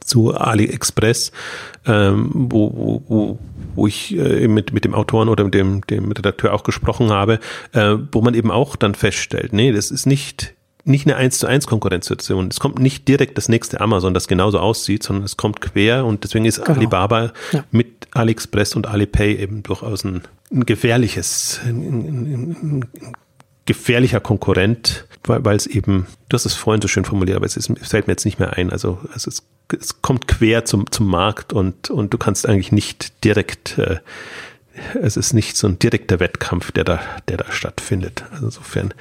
[0.00, 1.32] zu AliExpress,
[1.86, 3.38] ähm, wo, wo, wo,
[3.74, 7.40] wo ich äh, mit, mit dem Autoren oder mit dem, dem Redakteur auch gesprochen habe,
[7.72, 11.46] äh, wo man eben auch dann feststellt, nee, das ist nicht nicht eine 1 zu
[11.46, 12.48] 1 Konkurrenzsituation.
[12.48, 16.24] Es kommt nicht direkt das nächste Amazon, das genauso aussieht, sondern es kommt quer und
[16.24, 16.78] deswegen ist genau.
[16.78, 17.64] Alibaba ja.
[17.70, 23.12] mit AliExpress und Alipay eben durchaus ein, ein gefährliches, ein, ein, ein
[23.66, 27.56] gefährlicher Konkurrent, weil, weil es eben, du hast es vorhin so schön formuliert, aber es,
[27.56, 28.70] ist, es fällt mir jetzt nicht mehr ein.
[28.70, 29.42] Also, also es
[29.78, 33.98] es kommt quer zum, zum Markt und, und du kannst eigentlich nicht direkt, äh,
[35.00, 38.24] es ist nicht so ein direkter Wettkampf, der da, der da stattfindet.
[38.30, 38.94] Also insofern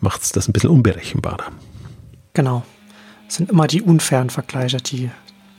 [0.00, 1.52] macht es das ein bisschen unberechenbarer.
[2.34, 2.64] Genau.
[3.28, 5.10] Es sind immer die unfairen Vergleiche, die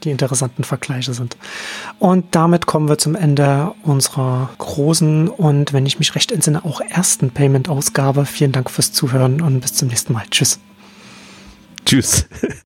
[0.06, 1.36] die interessanten Vergleiche sind.
[2.00, 6.80] Und damit kommen wir zum Ende unserer großen und, wenn ich mich recht entsinne, auch
[6.82, 8.26] ersten Payment-Ausgabe.
[8.26, 10.24] Vielen Dank fürs Zuhören und bis zum nächsten Mal.
[10.32, 10.60] Tschüss.
[11.86, 12.28] Tschüss.